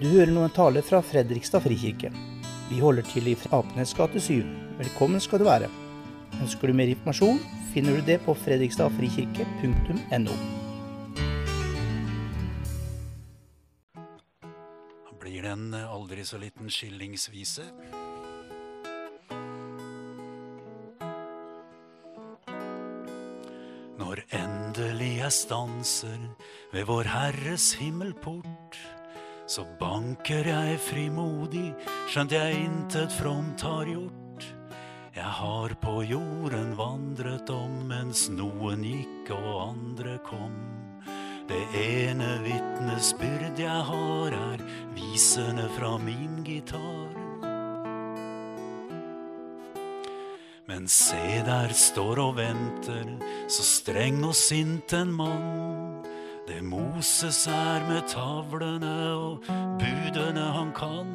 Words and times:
Du 0.00 0.06
hører 0.08 0.30
nå 0.32 0.46
en 0.46 0.52
tale 0.56 0.80
fra 0.80 1.02
Fredrikstad 1.04 1.60
frikirke. 1.60 2.08
Vi 2.70 2.78
holder 2.80 3.04
til 3.04 3.26
i 3.28 3.34
Apenes 3.52 3.90
gate 3.92 4.16
7. 4.16 4.46
Velkommen 4.78 5.20
skal 5.20 5.42
du 5.42 5.44
være. 5.44 5.66
Ønsker 6.40 6.70
du 6.70 6.72
mer 6.72 6.88
informasjon, 6.88 7.36
finner 7.74 7.98
du 7.98 8.06
det 8.06 8.16
på 8.24 8.32
fredrikstadfrikirke.no. 8.32 10.36
Blir 15.20 15.44
det 15.44 15.52
en 15.52 15.76
aldri 15.76 16.24
så 16.24 16.40
liten 16.40 16.72
skillingsvise? 16.72 17.66
Når 24.00 24.24
endelig 24.32 25.12
jeg 25.18 25.36
stanser 25.42 26.24
ved 26.72 26.88
Vår 26.88 27.12
Herres 27.12 27.74
himmelport, 27.76 28.80
så 29.50 29.64
banker 29.80 30.46
jeg 30.46 30.78
frimodig, 30.84 31.72
skjønt 32.12 32.34
jeg 32.36 32.58
intet 32.68 33.10
fromt 33.10 33.62
har 33.66 33.88
gjort. 33.88 34.44
Jeg 35.10 35.32
har 35.40 35.72
på 35.82 35.94
jorden 36.06 36.76
vandret 36.78 37.50
om 37.50 37.80
mens 37.90 38.28
noen 38.30 38.84
gikk 38.86 39.32
og 39.34 39.48
andre 39.64 40.20
kom. 40.22 40.54
Det 41.50 41.64
ene 41.74 42.28
vitnesbyrd 42.44 43.58
jeg 43.58 43.88
har, 43.90 44.36
er 44.54 44.62
visene 44.94 45.66
fra 45.74 45.96
min 45.98 46.44
gitar. 46.46 47.18
Men 50.70 50.86
se, 50.86 51.42
der 51.42 51.74
står 51.74 52.22
og 52.22 52.36
venter, 52.38 53.16
så 53.50 53.66
streng 53.66 54.22
og 54.22 54.38
sint 54.38 54.94
en 54.94 55.10
mann. 55.10 56.06
Det 56.50 56.64
Moses 56.66 57.44
er 57.46 57.84
med 57.86 58.08
tavlene 58.10 58.94
og 59.14 59.44
budene 59.78 60.48
han 60.50 60.72
kan. 60.74 61.10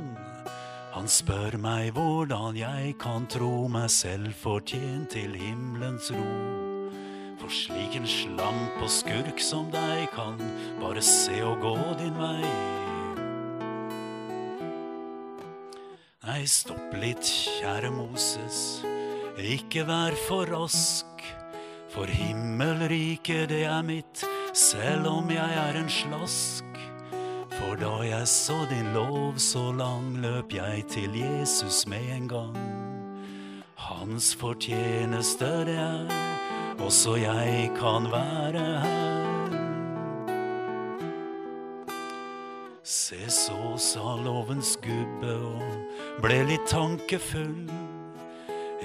Han 0.94 1.10
spør 1.12 1.58
meg 1.60 1.90
hvordan 1.98 2.56
jeg 2.56 2.94
kan 3.04 3.26
tro 3.28 3.66
meg 3.68 3.90
selv 3.92 4.32
fortjent 4.40 5.10
til 5.12 5.34
himmelens 5.36 6.08
ro. 6.16 6.30
For 7.42 7.52
slik 7.52 7.98
en 8.00 8.08
slamp 8.08 8.80
og 8.80 8.88
skurk 8.88 9.44
som 9.44 9.68
deg 9.74 10.06
kan 10.16 10.40
bare 10.80 11.04
se 11.04 11.42
og 11.44 11.60
gå 11.66 11.76
din 12.00 12.16
vei. 12.16 12.54
Nei, 16.30 16.46
stopp 16.48 16.96
litt, 16.96 17.28
kjære 17.60 17.92
Moses, 17.92 18.62
ikke 19.36 19.84
vær 19.92 20.16
for 20.30 20.48
rask. 20.56 21.12
For 21.92 22.08
himmelriket, 22.08 23.50
det 23.52 23.66
er 23.68 23.84
mitt, 23.84 24.24
selv 24.56 25.08
om 25.08 25.32
jeg 25.32 25.56
er 25.60 25.76
en 25.76 25.90
slask. 25.90 26.64
For 27.56 27.76
da 27.80 27.92
jeg 28.08 28.28
så 28.28 28.56
din 28.70 28.94
lov 28.96 29.36
så 29.38 29.72
lang, 29.76 30.16
løp 30.24 30.54
jeg 30.56 30.86
til 30.90 31.16
Jesus 31.20 31.88
med 31.88 32.08
en 32.16 32.28
gang. 32.28 32.58
Hans 33.76 34.36
fortjeneste 34.36 35.46
det 35.68 35.76
er, 35.76 36.08
også 36.80 37.16
jeg 37.16 37.72
kan 37.80 38.08
være 38.12 38.64
her. 38.84 39.02
Se, 42.84 43.30
så 43.30 43.76
sa 43.78 44.16
lovens 44.24 44.78
gubbe 44.78 45.36
og 45.36 46.22
ble 46.24 46.44
litt 46.52 46.68
tankefull. 46.70 47.66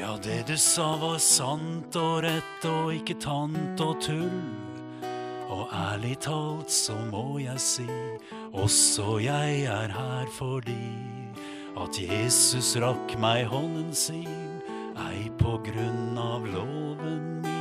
Ja, 0.00 0.16
det 0.24 0.46
du 0.48 0.56
sa 0.56 0.94
var 0.98 1.18
sant 1.20 1.96
og 2.00 2.22
rett 2.24 2.66
og 2.68 2.94
ikke 2.96 3.18
tant 3.20 3.80
og 3.84 4.00
tull. 4.02 4.69
Og 5.50 5.66
ærlig 5.74 6.14
talt 6.22 6.70
så 6.70 6.94
må 7.10 7.40
jeg 7.42 7.58
si, 7.58 7.86
også 8.54 9.16
jeg 9.24 9.64
er 9.66 9.90
her 9.90 10.28
fordi 10.36 10.78
at 11.80 11.96
Jesus 11.98 12.76
rakk 12.78 13.16
meg 13.18 13.48
hånden 13.50 13.90
sin, 13.94 14.60
ei 14.94 15.26
på 15.40 15.56
grunn 15.66 16.18
av 16.22 16.47
loven 16.47 17.25
min. 17.42 17.58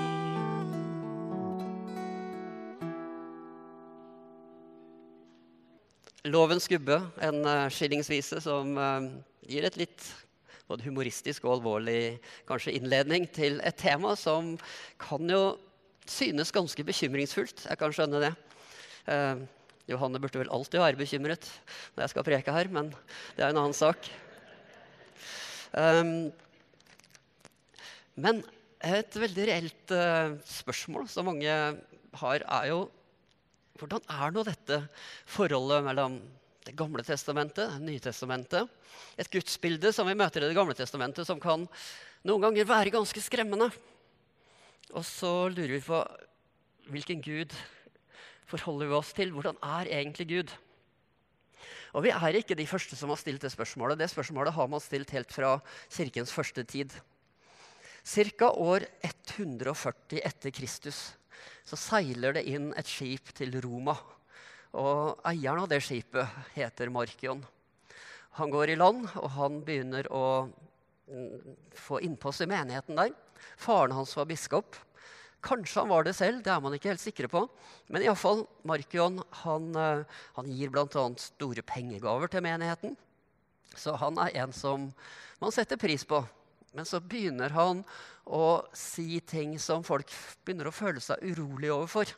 Lovens 6.29 6.69
gubbe, 6.69 6.99
en 7.25 7.41
uh, 7.47 7.69
skillingsvise 7.73 8.37
som 8.43 8.77
uh, 8.77 9.07
gir 9.49 9.65
et 9.65 9.79
litt 9.81 10.11
både 10.69 10.85
humoristisk 10.85 11.47
og 11.47 11.55
alvorlig 11.57 12.19
kanskje 12.45 12.75
innledning 12.77 13.25
til 13.33 13.57
et 13.65 13.79
tema 13.81 14.13
som 14.19 14.53
kan 15.01 15.25
jo 15.25 15.55
synes 16.11 16.53
ganske 16.55 16.85
bekymringsfullt. 16.85 17.65
Jeg 17.69 17.79
kan 17.79 17.93
skjønne 17.95 18.21
det. 18.23 18.33
Eh, 19.09 19.41
Johanne 19.89 20.21
burde 20.21 20.41
vel 20.41 20.51
alltid 20.53 20.81
være 20.81 20.99
bekymret 20.99 21.47
når 21.95 22.03
jeg 22.03 22.13
skal 22.13 22.27
preke 22.27 22.53
her, 22.53 22.69
men 22.71 22.91
det 23.37 23.45
er 23.45 23.49
en 23.51 23.61
annen 23.63 23.77
sak. 23.77 24.09
Um, 25.73 26.29
men 28.19 28.41
et 28.81 29.17
veldig 29.21 29.45
reelt 29.49 29.93
uh, 29.93 30.37
spørsmål 30.49 31.05
som 31.11 31.27
mange 31.29 31.53
har, 32.21 32.45
er 32.45 32.69
jo 32.71 32.79
hvordan 33.79 34.03
er 34.11 34.33
nå 34.35 34.43
dette 34.43 34.81
forholdet 35.29 35.85
mellom 35.85 36.19
Det 36.67 36.73
gamle 36.77 37.03
testamentet 37.05 37.77
Det 37.77 37.85
nye 37.85 38.01
testamentet? 38.03 38.67
Et 39.17 39.29
gudsbilde 39.31 39.93
som 39.95 40.09
vi 40.09 40.17
møter 40.17 40.43
i 40.43 40.49
Det 40.49 40.57
gamle 40.57 40.75
testamentet, 40.75 41.25
som 41.27 41.39
kan 41.39 41.63
noen 42.27 42.43
ganger 42.43 42.67
være 42.67 42.91
ganske 42.91 43.21
skremmende. 43.23 43.69
Og 44.97 45.05
så 45.05 45.49
lurer 45.53 45.75
vi 45.75 45.83
på 45.85 45.99
hvilken 46.89 47.21
gud 47.21 47.53
forholder 48.49 48.89
vi 48.89 48.97
oss 48.97 49.13
til? 49.13 49.31
Hvordan 49.35 49.59
er 49.61 49.91
egentlig 49.99 50.27
Gud? 50.29 50.53
Og 51.93 52.05
vi 52.05 52.13
er 52.13 52.37
ikke 52.37 52.57
de 52.57 52.67
første 52.69 52.97
som 52.97 53.11
har 53.13 53.19
stilt 53.21 53.43
det 53.45 53.51
spørsmålet. 53.53 53.99
Det 53.99 54.09
spørsmålet 54.09 54.53
har 54.53 54.69
man 54.69 54.81
stilt 54.81 55.13
helt 55.13 55.33
fra 55.33 55.57
kirkens 55.89 56.33
første 56.33 56.63
tid. 56.63 56.93
Ca. 58.05 58.49
år 58.49 58.85
140 59.05 60.21
etter 60.25 60.53
Kristus 60.55 61.11
så 61.67 61.77
seiler 61.77 62.33
det 62.33 62.47
inn 62.49 62.71
et 62.77 62.89
skip 62.89 63.29
til 63.37 63.53
Roma. 63.61 63.93
Og 64.73 65.21
eieren 65.27 65.63
av 65.63 65.69
det 65.69 65.81
skipet 65.85 66.25
heter 66.55 66.89
Markion. 66.93 67.43
Han 68.37 68.53
går 68.53 68.73
i 68.73 68.77
land, 68.77 69.05
og 69.17 69.29
han 69.35 69.61
begynner 69.65 70.07
å 70.13 70.25
mm, 70.45 71.55
få 71.77 71.99
innpass 72.05 72.41
i 72.45 72.49
menigheten 72.49 72.97
der. 72.97 73.13
Faren 73.57 73.95
hans 73.97 74.15
var 74.17 74.27
biskop. 74.29 74.77
Kanskje 75.45 75.79
han 75.81 75.91
var 75.91 76.03
det 76.03 76.15
selv, 76.17 76.41
det 76.43 76.51
er 76.51 76.59
man 76.63 76.73
ikke 76.75 76.91
helt 76.91 77.03
sikre 77.03 77.29
på. 77.31 77.45
Men 77.87 78.03
iallfall, 78.03 78.43
Markion 78.67 79.21
han, 79.43 79.69
eh, 79.75 80.17
han 80.35 80.49
gir 80.51 80.71
bl.a. 80.73 81.05
store 81.19 81.63
pengegaver 81.63 82.31
til 82.31 82.43
menigheten. 82.43 82.97
Så 83.77 83.95
han 84.01 84.19
er 84.19 84.35
en 84.43 84.53
som 84.55 84.89
man 85.39 85.55
setter 85.55 85.79
pris 85.79 86.03
på. 86.03 86.19
Men 86.75 86.85
så 86.85 86.99
begynner 86.99 87.53
han 87.55 87.83
å 88.29 88.61
si 88.77 89.21
ting 89.25 89.55
som 89.61 89.85
folk 89.85 90.11
begynner 90.43 90.69
å 90.69 90.75
føle 90.75 91.01
seg 91.01 91.23
urolig 91.31 91.71
overfor. 91.73 92.11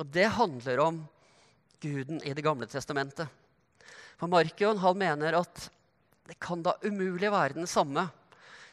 Og 0.00 0.08
det 0.12 0.26
handler 0.36 0.82
om 0.82 1.02
guden 1.82 2.20
i 2.26 2.34
Det 2.34 2.44
gamle 2.44 2.66
testamentet. 2.66 3.28
For 4.18 4.30
Markion 4.30 4.78
han 4.82 4.98
mener 4.98 5.38
at 5.40 5.68
det 6.28 6.38
kan 6.42 6.62
da 6.62 6.76
umulig 6.84 7.30
være 7.32 7.58
den 7.58 7.66
samme 7.66 8.06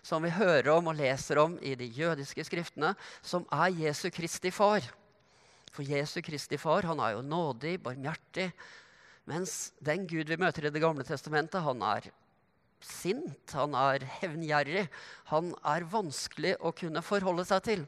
som 0.05 0.23
vi 0.23 0.31
hører 0.33 0.71
om 0.73 0.89
og 0.91 0.97
leser 0.99 1.41
om 1.41 1.57
i 1.61 1.75
de 1.79 1.87
jødiske 1.93 2.45
skriftene, 2.47 2.93
som 3.21 3.45
er 3.51 3.75
Jesu 3.85 4.09
Kristi 4.13 4.51
far. 4.53 4.85
For 5.73 5.85
Jesu 5.85 6.19
Kristi 6.25 6.57
far 6.57 6.87
han 6.89 7.01
er 7.03 7.17
jo 7.17 7.25
nådig, 7.25 7.77
barmhjertig. 7.83 8.49
Mens 9.29 9.73
den 9.85 10.07
Gud 10.09 10.31
vi 10.31 10.39
møter 10.41 10.65
i 10.65 10.73
Det 10.73 10.81
gamle 10.81 11.05
testamentet, 11.05 11.61
han 11.61 11.83
er 11.85 12.09
sint, 12.81 13.53
han 13.53 13.75
er 13.77 14.05
hevngjerrig. 14.19 14.87
Han 15.29 15.53
er 15.67 15.87
vanskelig 15.91 16.55
å 16.63 16.73
kunne 16.75 17.03
forholde 17.05 17.45
seg 17.45 17.63
til. 17.67 17.87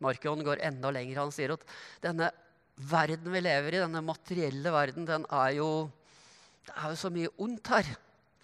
Markion 0.00 0.42
går 0.44 0.62
enda 0.64 0.90
lenger. 0.94 1.20
Han 1.20 1.34
sier 1.34 1.54
at 1.54 1.64
denne 2.02 2.30
verden 2.80 3.32
vi 3.32 3.42
lever 3.44 3.76
i, 3.76 3.82
denne 3.82 4.02
materielle 4.04 4.72
verden, 4.72 5.08
den 5.08 5.26
er 5.28 5.56
jo 5.60 5.70
Det 6.60 6.74
er 6.76 6.92
jo 6.92 6.96
så 7.00 7.08
mye 7.10 7.30
ondt 7.40 7.68
her. 7.72 7.86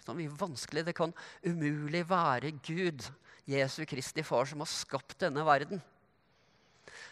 Så 0.07 0.13
mye 0.15 0.31
vanskelig. 0.31 0.85
Det 0.87 0.95
kan 0.95 1.11
umulig 1.43 2.05
være 2.07 2.53
Gud, 2.63 3.03
Jesu 3.47 3.81
Kristi 3.83 4.23
far, 4.23 4.47
som 4.47 4.63
har 4.63 4.69
skapt 4.71 5.17
denne 5.19 5.43
verden. 5.43 5.81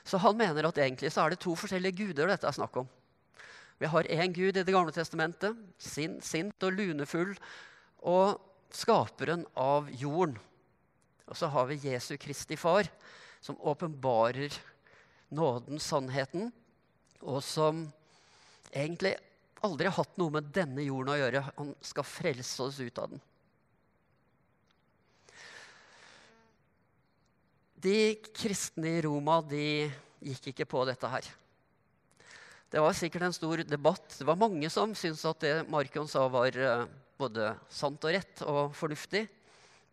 Så 0.08 0.22
han 0.24 0.38
mener 0.40 0.70
at 0.70 0.80
egentlig 0.80 1.12
så 1.12 1.26
er 1.26 1.34
det 1.34 1.42
to 1.44 1.58
forskjellige 1.60 1.98
guder 2.00 2.32
dette 2.32 2.48
er 2.48 2.56
snakk 2.56 2.80
om. 2.80 2.88
Vi 3.84 3.90
har 3.92 4.08
én 4.08 4.32
gud 4.32 4.56
i 4.56 4.64
Det 4.64 4.72
gamle 4.72 4.96
testamentet, 4.96 5.58
sin, 5.78 6.22
sint 6.24 6.64
og 6.64 6.72
lunefull, 6.78 7.36
og 8.00 8.40
skaperen 8.72 9.44
av 9.60 9.92
jorden. 9.92 10.38
Og 11.28 11.36
så 11.36 11.52
har 11.52 11.68
vi 11.68 11.82
Jesu 11.84 12.16
Kristi 12.16 12.56
far, 12.56 12.88
som 13.44 13.60
åpenbarer 13.60 14.56
nåden, 15.36 15.84
sannheten, 15.84 16.54
og 17.20 17.44
som 17.44 17.90
egentlig 18.72 19.18
aldri 19.64 19.92
hatt 19.94 20.18
noe 20.20 20.34
med 20.36 20.52
denne 20.56 20.84
jorden 20.84 21.14
å 21.14 21.20
gjøre. 21.20 21.46
Han 21.56 21.72
skal 21.86 22.08
frelse 22.08 22.66
oss 22.66 22.82
ut 22.82 23.00
av 23.02 23.14
den. 23.14 23.24
De 27.86 27.98
kristne 28.34 28.98
i 28.98 29.02
Roma 29.06 29.40
de 29.46 29.66
gikk 30.26 30.52
ikke 30.52 30.68
på 30.70 30.84
dette 30.90 31.10
her. 31.10 31.28
Det 32.72 32.82
var 32.82 32.96
sikkert 32.98 33.28
en 33.28 33.36
stor 33.36 33.62
debatt. 33.64 34.08
Det 34.18 34.26
var 34.28 34.40
mange 34.42 34.70
som 34.74 34.96
syntes 34.98 35.26
at 35.30 35.44
det 35.44 35.54
Markion 35.70 36.10
sa, 36.10 36.26
var 36.32 36.58
eh, 36.58 36.88
både 37.20 37.54
sant 37.72 38.04
og 38.04 38.16
rett 38.16 38.42
og 38.50 38.74
fornuftig. 38.76 39.28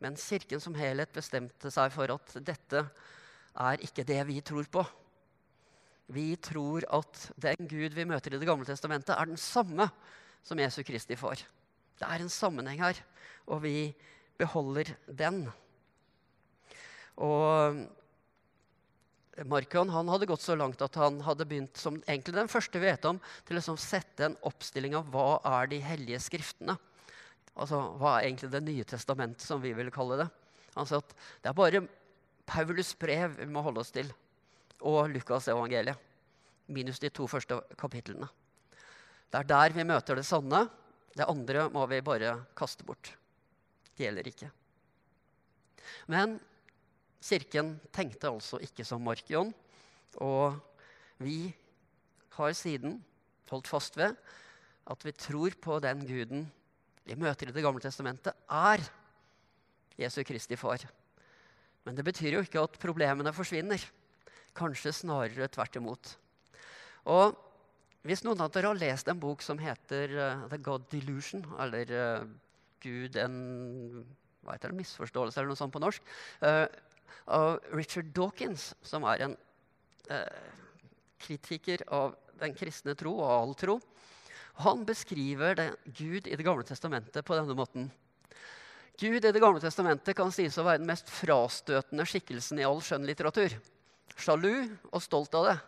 Men 0.02 0.16
Kirken 0.18 0.62
som 0.62 0.74
helhet 0.74 1.12
bestemte 1.14 1.70
seg 1.70 1.92
for 1.94 2.10
at 2.16 2.32
dette 2.42 2.80
er 3.52 3.84
ikke 3.84 4.06
det 4.08 4.18
vi 4.26 4.40
tror 4.42 4.66
på. 4.72 4.82
Vi 6.10 6.34
tror 6.42 6.84
at 6.90 7.26
den 7.40 7.68
Gud 7.70 7.94
vi 7.94 8.06
møter 8.08 8.34
i 8.34 8.40
Det 8.40 8.48
gamle 8.48 8.66
testamentet, 8.66 9.14
er 9.14 9.30
den 9.30 9.40
samme 9.40 9.88
som 10.42 10.58
Jesu 10.58 10.82
Kristi 10.82 11.16
får. 11.16 11.44
Det 11.98 12.08
er 12.08 12.22
en 12.22 12.32
sammenheng 12.32 12.80
her, 12.82 12.98
og 13.46 13.62
vi 13.62 13.94
beholder 14.40 14.94
den. 15.06 15.44
Og 17.22 17.82
Markion 19.48 19.92
han 19.92 20.10
hadde 20.12 20.28
gått 20.28 20.44
så 20.44 20.56
langt 20.58 20.82
at 20.84 20.96
han 21.00 21.20
hadde 21.24 21.46
begynt 21.48 21.78
som 21.80 21.96
egentlig 22.04 22.34
den 22.36 22.50
første 22.52 22.80
vi 22.80 22.90
vet 22.90 23.06
om, 23.08 23.20
til 23.46 23.56
å 23.56 23.60
liksom 23.60 23.78
sette 23.80 24.26
en 24.26 24.38
oppstilling 24.48 24.96
av 24.98 25.08
hva 25.12 25.38
er 25.54 25.70
de 25.72 25.80
hellige 25.84 26.20
skriftene. 26.26 26.76
Altså, 27.52 27.78
Hva 28.00 28.16
er 28.16 28.30
egentlig 28.30 28.48
Det 28.52 28.62
nye 28.64 28.84
testamentet, 28.88 29.44
som 29.44 29.60
vi 29.60 29.74
ville 29.76 29.92
kalle 29.92 30.22
det? 30.22 30.28
Han 30.74 30.88
sa 30.88 31.02
at 31.02 31.10
det 31.42 31.50
er 31.50 31.56
bare 31.56 31.82
Paulus 32.48 32.94
brev 32.96 33.36
vi 33.36 33.46
må 33.52 33.60
holde 33.64 33.82
oss 33.84 33.92
til 33.92 34.08
og 34.82 35.10
Lukas 35.12 35.48
evangeliet. 35.52 35.98
Minus 36.72 37.00
de 37.02 37.10
to 37.10 37.26
første 37.28 37.58
kapitlene. 37.78 38.28
Det 39.32 39.40
er 39.40 39.48
der 39.48 39.74
vi 39.76 39.84
møter 39.88 40.18
det 40.18 40.26
sanne. 40.28 40.66
Det 41.12 41.26
andre 41.28 41.68
må 41.72 41.84
vi 41.90 42.00
bare 42.04 42.36
kaste 42.56 42.84
bort. 42.84 43.12
Det 43.92 44.06
gjelder 44.06 44.28
ikke. 44.28 44.50
Men 46.12 46.38
kirken 47.22 47.74
tenkte 47.92 48.30
altså 48.30 48.60
ikke 48.62 48.86
som 48.86 49.02
Markion. 49.04 49.52
Og 50.20 50.56
vi 51.22 51.52
har 52.36 52.56
siden 52.56 52.98
holdt 53.50 53.68
fast 53.68 53.96
ved 54.00 54.16
at 54.90 55.04
vi 55.04 55.12
tror 55.12 55.56
på 55.62 55.78
den 55.84 56.06
guden 56.08 56.46
vi 57.04 57.16
møter 57.18 57.50
i 57.50 57.52
Det 57.52 57.62
gamle 57.64 57.82
testamentet, 57.82 58.32
er 58.48 58.78
Jesu 59.98 60.22
Kristi 60.22 60.56
far. 60.56 60.84
Men 61.84 61.96
det 61.96 62.04
betyr 62.06 62.36
jo 62.36 62.42
ikke 62.44 62.62
at 62.62 62.78
problemene 62.78 63.32
forsvinner. 63.34 63.82
Kanskje 64.56 64.92
snarere 64.94 65.48
tvert 65.48 65.78
imot. 65.80 66.12
Og 67.08 67.36
hvis 68.06 68.24
noen 68.26 68.40
av 68.42 68.50
dere 68.50 68.72
har 68.72 68.78
lest 68.78 69.08
en 69.08 69.20
bok 69.22 69.44
som 69.46 69.60
heter 69.62 70.12
uh, 70.16 70.46
The 70.50 70.58
God 70.58 70.88
Delusion, 70.90 71.44
eller 71.62 71.92
uh, 71.94 72.24
Gud 72.82 73.16
en 73.20 73.36
hva 74.42 74.56
heter 74.56 74.72
det, 74.72 74.80
misforståelse, 74.80 75.38
eller 75.38 75.52
noe 75.52 75.60
sånt 75.60 75.74
på 75.74 75.82
norsk, 75.82 76.02
uh, 76.42 76.66
av 77.30 77.60
Richard 77.70 78.10
Dawkins, 78.16 78.72
som 78.82 79.06
er 79.06 79.28
en 79.28 79.38
kritiker 81.22 81.84
av 81.94 82.16
den 82.40 82.56
kristne 82.58 82.96
tro 82.98 83.12
og 83.22 83.28
all 83.30 83.52
tro. 83.56 83.76
Han 84.66 84.82
beskriver 84.84 85.54
det, 85.56 85.68
Gud 85.86 86.26
i 86.26 86.34
Det 86.36 86.44
gamle 86.44 86.66
testamentet 86.66 87.24
på 87.24 87.36
denne 87.38 87.54
måten. 87.54 87.86
Gud 88.98 89.24
i 89.24 89.32
Det 89.32 89.40
gamle 89.40 89.62
testamentet 89.62 90.18
kan 90.18 90.34
sies 90.34 90.58
å 90.58 90.66
være 90.66 90.82
den 90.82 90.90
mest 90.90 91.08
frastøtende 91.08 92.04
skikkelsen 92.10 92.58
i 92.58 92.66
all 92.66 92.82
skjønnlitteratur 92.82 93.54
sjalu 94.16 94.68
og 94.90 95.02
stolt 95.02 95.34
av 95.38 95.48
det. 95.50 95.58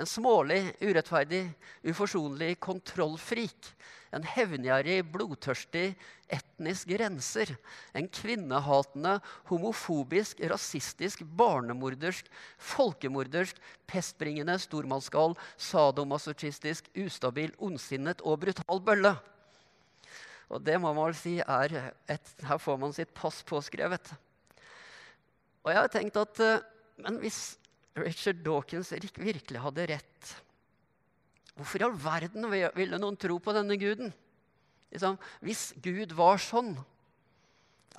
En 0.00 0.08
smålig, 0.08 0.62
urettferdig, 0.80 1.42
uforsonlig 1.84 2.54
kontrollfrik. 2.62 3.72
En 4.16 4.24
hevngjerrig, 4.26 5.04
blodtørstig, 5.12 5.92
etnisk 6.32 6.90
renser. 6.98 7.52
En 7.94 8.08
kvinnehatende, 8.10 9.18
homofobisk, 9.50 10.40
rasistisk, 10.50 11.22
barnemordersk, 11.38 12.30
folkemordersk, 12.72 13.60
pestbringende, 13.90 14.56
stormannsgal, 14.62 15.36
sadomasochistisk, 15.60 16.90
ustabil, 17.04 17.54
ondsinnet 17.58 18.24
og 18.24 18.40
brutal 18.46 18.82
bølle. 18.86 19.14
Og 20.50 20.64
det 20.66 20.80
må 20.82 20.90
man 20.90 21.12
vel 21.12 21.18
si 21.18 21.36
er 21.44 21.92
et, 22.10 22.34
Her 22.42 22.58
får 22.58 22.78
man 22.82 22.96
sitt 22.96 23.12
pass 23.14 23.44
påskrevet. 23.46 24.10
Og 25.62 25.70
jeg 25.70 25.78
har 25.78 25.92
tenkt 25.92 26.16
at 26.16 26.40
eh, 26.42 26.62
Men 27.00 27.20
hvis 27.22 27.59
Richard 27.98 28.44
Dawkins 28.44 28.92
virkelig 28.92 29.60
hadde 29.60 29.86
rett. 29.90 30.32
Hvorfor 31.58 31.82
i 31.82 31.86
all 31.88 31.96
verden 31.98 32.46
ville 32.50 33.00
noen 33.00 33.18
tro 33.20 33.38
på 33.42 33.54
denne 33.56 33.76
guden? 33.80 34.12
Liksom, 34.90 35.18
hvis 35.44 35.70
Gud 35.82 36.14
var 36.18 36.40
sånn, 36.42 36.72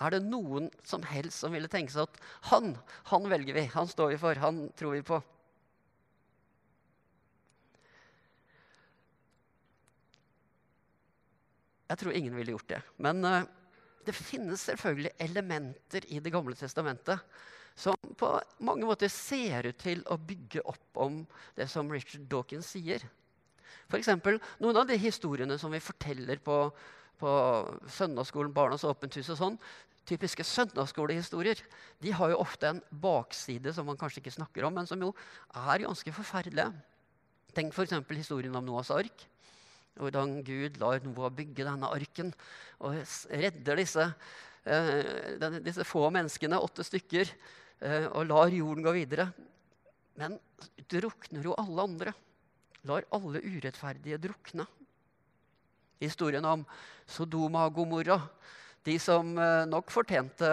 er 0.02 0.16
det 0.16 0.24
noen 0.26 0.70
som 0.88 1.04
helst 1.06 1.44
som 1.44 1.54
ville 1.54 1.70
tenke 1.72 1.94
seg 1.94 2.08
at 2.08 2.18
han, 2.50 2.74
han 3.12 3.28
velger 3.32 3.56
vi, 3.56 3.68
han 3.76 3.88
står 3.88 4.14
vi 4.14 4.20
for, 4.22 4.40
han 4.42 4.64
tror 4.80 4.96
vi 4.98 5.04
på? 5.06 5.20
Jeg 11.92 12.00
tror 12.00 12.16
ingen 12.16 12.36
ville 12.40 12.56
gjort 12.56 12.70
det. 12.72 12.80
Men 13.04 13.20
uh, 13.28 13.42
det 14.08 14.16
finnes 14.16 14.64
selvfølgelig 14.64 15.12
elementer 15.22 16.08
i 16.08 16.22
Det 16.24 16.32
gamle 16.34 16.56
testamentet 16.56 17.20
som 17.76 17.98
på 18.18 18.30
mange 18.66 18.86
måter 18.86 19.12
ser 19.12 19.70
ut 19.70 19.80
til 19.82 20.04
å 20.12 20.18
bygge 20.20 20.64
opp 20.68 21.02
om 21.06 21.22
det 21.58 21.70
som 21.72 21.90
Richard 21.92 22.28
Dawkins 22.32 22.74
sier. 22.76 23.04
F.eks. 23.92 24.12
noen 24.62 24.78
av 24.78 24.88
de 24.88 24.98
historiene 25.00 25.58
som 25.60 25.72
vi 25.74 25.82
forteller 25.84 26.40
på, 26.44 26.58
på 27.20 27.32
søndagsskolen, 27.98 28.54
Barnas 28.56 28.86
åpent 28.88 29.18
hus 29.20 29.32
og 29.34 29.40
sånn, 29.40 29.58
typiske 30.08 30.44
søndagsskolehistorier, 30.48 31.60
de 32.02 32.14
har 32.16 32.32
jo 32.32 32.40
ofte 32.42 32.70
en 32.72 32.82
bakside 33.04 33.74
som 33.76 33.88
man 33.88 34.00
kanskje 34.00 34.24
ikke 34.24 34.38
snakker 34.38 34.66
om, 34.68 34.76
men 34.76 34.90
som 34.90 35.02
jo 35.04 35.12
er 35.68 35.86
ganske 35.86 36.16
forferdelige. 36.16 36.72
Tenk 37.56 37.76
f.eks. 37.76 38.00
historien 38.16 38.56
om 38.56 38.66
Noahs 38.66 38.92
ark. 38.96 39.28
Hvordan 40.00 40.38
Gud 40.48 40.80
lar 40.80 41.02
Noah 41.04 41.34
bygge 41.36 41.66
denne 41.68 41.90
arken 41.92 42.32
og 42.80 42.96
redder 43.28 43.82
disse, 43.82 44.06
eh, 44.66 45.62
disse 45.64 45.86
få 45.88 46.10
menneskene, 46.14 46.60
åtte 46.62 46.86
stykker, 46.86 47.30
Eh, 47.82 48.06
og 48.14 48.28
lar 48.30 48.54
jorden 48.54 48.86
gå 48.86 48.94
videre. 48.94 49.32
Men 50.20 50.38
drukner 50.92 51.50
jo 51.50 51.58
alle 51.58 51.88
andre. 51.88 52.14
Lar 52.90 53.08
alle 53.14 53.42
urettferdige 53.42 54.20
drukne. 54.22 54.68
Historien 56.02 56.46
om 56.46 56.66
Sodoma 57.10 57.66
og 57.68 57.80
Gomorra. 57.80 58.20
De 58.86 58.98
som 59.02 59.34
eh, 59.38 59.66
nok 59.70 59.94
fortjente 59.94 60.48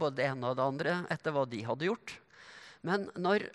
både 0.00 0.20
det 0.20 0.28
ene 0.30 0.50
og 0.50 0.56
det 0.56 0.66
andre 0.66 0.98
etter 1.12 1.36
hva 1.36 1.46
de 1.48 1.62
hadde 1.68 1.88
gjort. 1.88 2.16
Men 2.84 3.08
når 3.16 3.50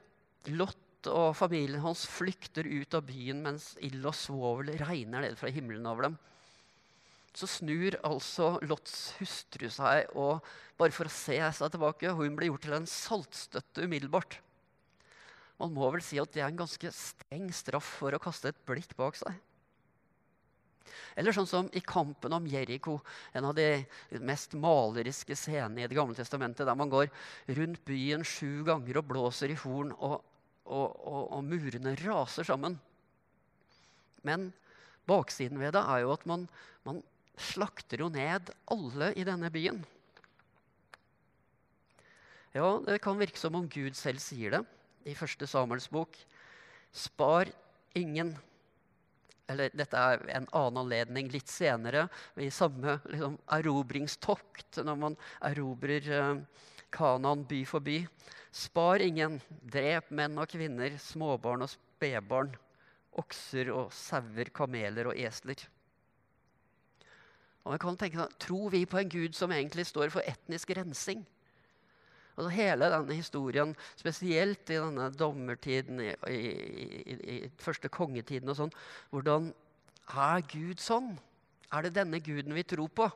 Lot 0.54 1.10
og 1.10 1.34
familien 1.38 1.82
hans 1.82 2.04
flykter 2.10 2.66
ut 2.66 2.94
av 2.98 3.06
byen 3.06 3.42
mens 3.42 3.72
ild 3.86 4.06
og 4.06 4.14
svovel 4.18 4.72
regner 4.78 5.26
ned 5.26 5.38
fra 5.38 5.50
himmelen 5.54 5.86
over 5.90 6.08
dem, 6.08 6.18
så 7.40 7.50
snur 7.50 7.98
altså 8.06 8.56
Lots 8.68 9.16
hustru 9.20 9.68
seg 9.74 10.12
og 10.16 10.46
bare 10.80 10.96
for 10.96 11.08
å 11.08 11.14
se 11.14 11.38
seg 11.38 11.74
tilbake. 11.74 12.14
Hun 12.16 12.38
blir 12.38 12.52
gjort 12.52 12.66
til 12.68 12.78
en 12.78 12.90
saltstøtte 12.90 13.86
umiddelbart. 13.88 14.40
Man 15.60 15.76
må 15.76 15.88
vel 15.94 16.04
si 16.04 16.20
at 16.20 16.32
det 16.36 16.44
er 16.44 16.50
en 16.50 16.64
ganske 16.64 16.92
streng 16.92 17.48
straff 17.56 17.88
for 18.02 18.16
å 18.16 18.22
kaste 18.22 18.52
et 18.52 18.64
blikk 18.68 18.96
bak 19.00 19.20
seg. 19.20 19.36
Eller 21.16 21.36
sånn 21.36 21.48
som 21.48 21.70
i 21.76 21.82
kampen 21.84 22.34
om 22.36 22.48
Jeriko, 22.48 22.98
en 23.36 23.48
av 23.50 23.56
de 23.56 23.86
mest 24.20 24.54
maleriske 24.60 25.36
scenene 25.40 25.86
i 25.86 25.88
Det 25.88 25.96
gamle 25.96 26.16
testamentet, 26.16 26.68
der 26.68 26.76
man 26.76 26.92
går 26.92 27.08
rundt 27.56 27.84
byen 27.88 28.24
sju 28.28 28.64
ganger 28.68 29.00
og 29.00 29.08
blåser 29.12 29.54
i 29.54 29.60
horn, 29.64 29.94
og, 29.96 30.20
og, 30.68 30.90
og, 31.08 31.24
og 31.38 31.48
murene 31.48 31.96
raser 32.04 32.48
sammen. 32.48 32.76
Men 34.28 34.50
baksiden 35.08 35.60
ved 35.62 35.76
det 35.78 35.84
er 35.86 36.04
jo 36.04 36.14
at 36.16 36.26
man, 36.28 36.48
man 36.84 37.04
slakter 37.38 38.04
jo 38.04 38.10
ned 38.14 38.52
alle 38.72 39.12
i 39.16 39.26
denne 39.28 39.52
byen. 39.54 39.84
Ja, 42.56 42.80
det 42.86 43.02
kan 43.04 43.20
virke 43.20 43.40
som 43.40 43.58
om 43.60 43.68
Gud 43.68 43.98
selv 44.00 44.22
sier 44.24 44.54
det 44.56 44.64
i 45.06 45.16
første 45.18 45.48
Samuels 45.50 45.90
bok. 45.92 46.16
Spar 46.96 47.50
ingen. 47.98 48.32
Eller 49.52 49.74
dette 49.76 50.00
er 50.00 50.24
en 50.38 50.48
annen 50.56 50.80
anledning 50.86 51.28
litt 51.30 51.52
senere, 51.52 52.08
i 52.42 52.48
samme 52.50 52.96
liksom, 53.12 53.36
erobringstokt, 53.60 54.80
når 54.82 54.98
man 55.04 55.18
erobrer 55.52 56.08
eh, 56.10 56.64
Kanan 56.96 57.44
by 57.46 57.62
for 57.68 57.84
by. 57.84 58.00
Spar 58.56 59.04
ingen. 59.04 59.38
Drep 59.62 60.10
menn 60.16 60.40
og 60.40 60.50
kvinner, 60.50 60.96
småbarn 61.02 61.68
og 61.68 61.74
spedbarn. 61.76 62.56
Okser 63.20 63.70
og 63.76 63.92
sauer, 63.96 64.50
kameler 64.56 65.12
og 65.12 65.20
esler. 65.20 65.60
Og 67.66 67.74
jeg 67.74 67.82
kan 67.82 67.98
tenke, 67.98 68.28
Tror 68.40 68.70
vi 68.74 68.86
på 68.86 69.02
en 69.02 69.10
gud 69.10 69.34
som 69.38 69.52
egentlig 69.52 69.88
står 69.90 70.14
for 70.14 70.26
etnisk 70.26 70.76
rensing? 70.78 71.26
Altså 72.36 72.52
hele 72.52 72.90
denne 72.92 73.16
historien, 73.16 73.72
spesielt 73.96 74.70
i 74.70 74.76
denne 74.76 75.08
dommertiden, 75.16 76.02
i, 76.04 76.12
i, 76.28 76.40
i, 77.00 77.16
i 77.36 77.38
første 77.64 77.88
kongetiden 77.88 78.52
og 78.52 78.58
sånn 78.60 78.74
Hvordan 79.14 79.54
er 80.12 80.44
Gud 80.52 80.84
sånn? 80.84 81.14
Er 81.72 81.86
det 81.86 81.96
denne 81.96 82.20
guden 82.24 82.54
vi 82.54 82.66
tror 82.68 82.92
på? 82.92 83.08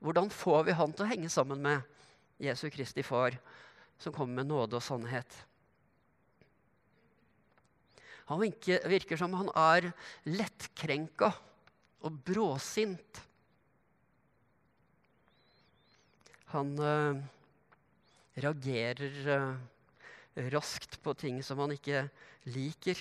Hvordan 0.00 0.32
får 0.32 0.64
vi 0.68 0.78
han 0.78 0.94
til 0.94 1.04
å 1.04 1.10
henge 1.10 1.30
sammen 1.30 1.60
med 1.62 1.84
Jesu 2.42 2.68
Kristi 2.72 3.04
far, 3.06 3.36
som 3.98 4.14
kommer 4.14 4.40
med 4.40 4.50
nåde 4.50 4.78
og 4.78 4.84
sannhet? 4.84 5.36
Han 8.28 8.42
virker, 8.42 8.82
virker 8.88 9.20
som 9.20 9.36
han 9.38 9.48
er 9.56 9.90
lettkrenka 10.28 11.30
og 12.04 12.18
bråsint. 12.26 13.22
Han 16.54 16.72
eh, 16.80 17.20
reagerer 18.40 19.30
eh, 19.34 20.48
raskt 20.52 20.96
på 21.02 21.14
ting 21.18 21.42
som 21.44 21.60
han 21.60 21.74
ikke 21.74 22.06
liker. 22.54 23.00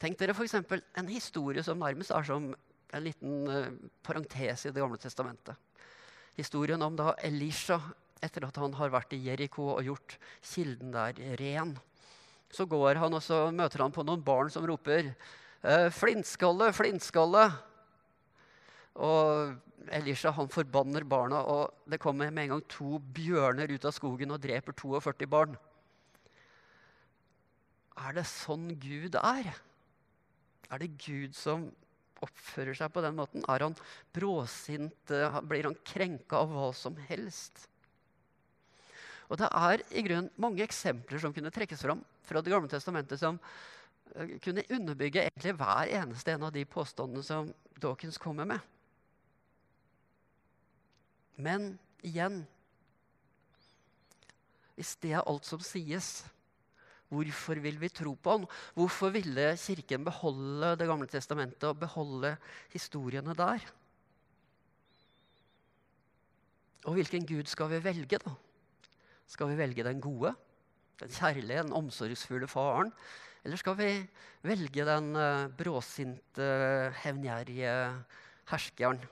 Tenk 0.00 0.18
dere 0.20 0.36
f.eks. 0.36 0.54
en 0.60 1.10
historie 1.10 1.64
som 1.66 1.80
nærmest 1.80 2.14
er 2.14 2.28
som 2.28 2.52
en 2.54 3.04
liten 3.04 3.50
eh, 3.50 3.72
parentes 4.06 4.66
i 4.66 4.72
Det 4.72 4.82
gamle 4.82 5.00
testamentet. 5.00 5.56
Historien 6.38 6.82
om 6.82 6.96
da 6.96 7.14
Elisha, 7.26 7.80
etter 8.22 8.46
at 8.46 8.58
han 8.60 8.76
har 8.78 8.92
vært 8.92 9.14
i 9.16 9.22
Jeriko 9.26 9.72
og 9.74 9.84
gjort 9.84 10.16
kilden 10.52 10.92
der 10.94 11.18
ren. 11.40 11.74
Så 12.50 12.66
går 12.70 13.00
han 13.00 13.14
og 13.14 13.22
så 13.24 13.48
møter 13.54 13.82
han 13.84 13.94
på 13.94 14.04
noen 14.06 14.22
barn 14.24 14.50
som 14.52 14.66
roper 14.66 15.10
eh, 15.10 15.88
'Flintskalle, 15.90 16.70
flintskalle!' 16.76 17.69
Og 19.00 19.56
Elisha 19.96 20.32
han 20.36 20.50
forbanner 20.52 21.06
barna, 21.08 21.40
og 21.40 21.88
det 21.88 22.00
kommer 22.02 22.30
med 22.30 22.44
en 22.44 22.54
gang 22.54 22.64
to 22.70 22.98
bjørner 23.16 23.72
ut 23.72 23.86
av 23.88 23.94
skogen 23.96 24.34
og 24.34 24.42
dreper 24.42 24.76
42 24.76 25.28
barn. 25.30 25.56
Er 28.00 28.16
det 28.16 28.26
sånn 28.28 28.68
Gud 28.80 29.16
er? 29.20 29.50
Er 30.70 30.82
det 30.82 30.92
Gud 31.00 31.34
som 31.36 31.68
oppfører 32.20 32.76
seg 32.76 32.92
på 32.92 33.02
den 33.04 33.16
måten? 33.16 33.44
Er 33.48 33.64
han 33.64 33.76
bråsint? 34.14 35.12
Blir 35.48 35.68
han 35.68 35.78
krenka 35.86 36.44
av 36.44 36.52
hva 36.52 36.70
som 36.76 36.96
helst? 37.08 37.66
Og 39.30 39.38
det 39.38 39.48
er 39.54 39.84
i 39.94 40.02
grunnen 40.04 40.30
mange 40.42 40.64
eksempler 40.64 41.22
som 41.22 41.34
kunne 41.34 41.52
trekkes 41.54 41.84
fram 41.86 42.02
fra 42.26 42.42
Det 42.42 42.50
gamle 42.52 42.70
testamentet, 42.70 43.18
som 43.18 43.38
eh, 44.14 44.36
kunne 44.42 44.66
underbygge 44.70 45.24
egentlig 45.26 45.54
hver 45.58 45.90
eneste 46.00 46.34
en 46.34 46.46
av 46.46 46.52
de 46.54 46.62
påstandene 46.66 47.24
som 47.26 47.48
Dawkins 47.82 48.18
kommer 48.22 48.46
med. 48.46 48.60
Men 51.40 51.72
igjen 52.06 52.42
Hvis 54.76 54.94
det 55.02 55.12
er 55.12 55.26
alt 55.28 55.44
som 55.44 55.60
sies, 55.60 56.22
hvorfor 57.12 57.58
vil 57.60 57.76
vi 57.80 57.90
tro 57.92 58.14
på 58.16 58.36
han? 58.36 58.46
Hvorfor 58.76 59.12
ville 59.12 59.50
Kirken 59.60 60.06
beholde 60.06 60.76
Det 60.80 60.88
gamle 60.88 61.08
testamentet 61.10 61.68
og 61.68 61.80
beholde 61.82 62.36
historiene 62.72 63.36
der? 63.36 63.66
Og 66.88 66.96
hvilken 66.96 67.26
gud 67.28 67.44
skal 67.44 67.68
vi 67.74 67.82
velge, 67.84 68.16
da? 68.22 68.32
Skal 69.28 69.50
vi 69.50 69.58
velge 69.58 69.84
den 69.84 70.00
gode, 70.00 70.32
den 71.02 71.12
kjærlige, 71.12 71.60
den 71.60 71.76
omsorgsfulle 71.76 72.48
faren? 72.48 72.88
Eller 73.44 73.60
skal 73.60 73.76
vi 73.76 73.90
velge 74.48 74.86
den 74.88 75.12
uh, 75.16 75.48
bråsinte, 75.56 76.48
hevngjerrige 77.04 77.74
herskeren? 78.48 79.04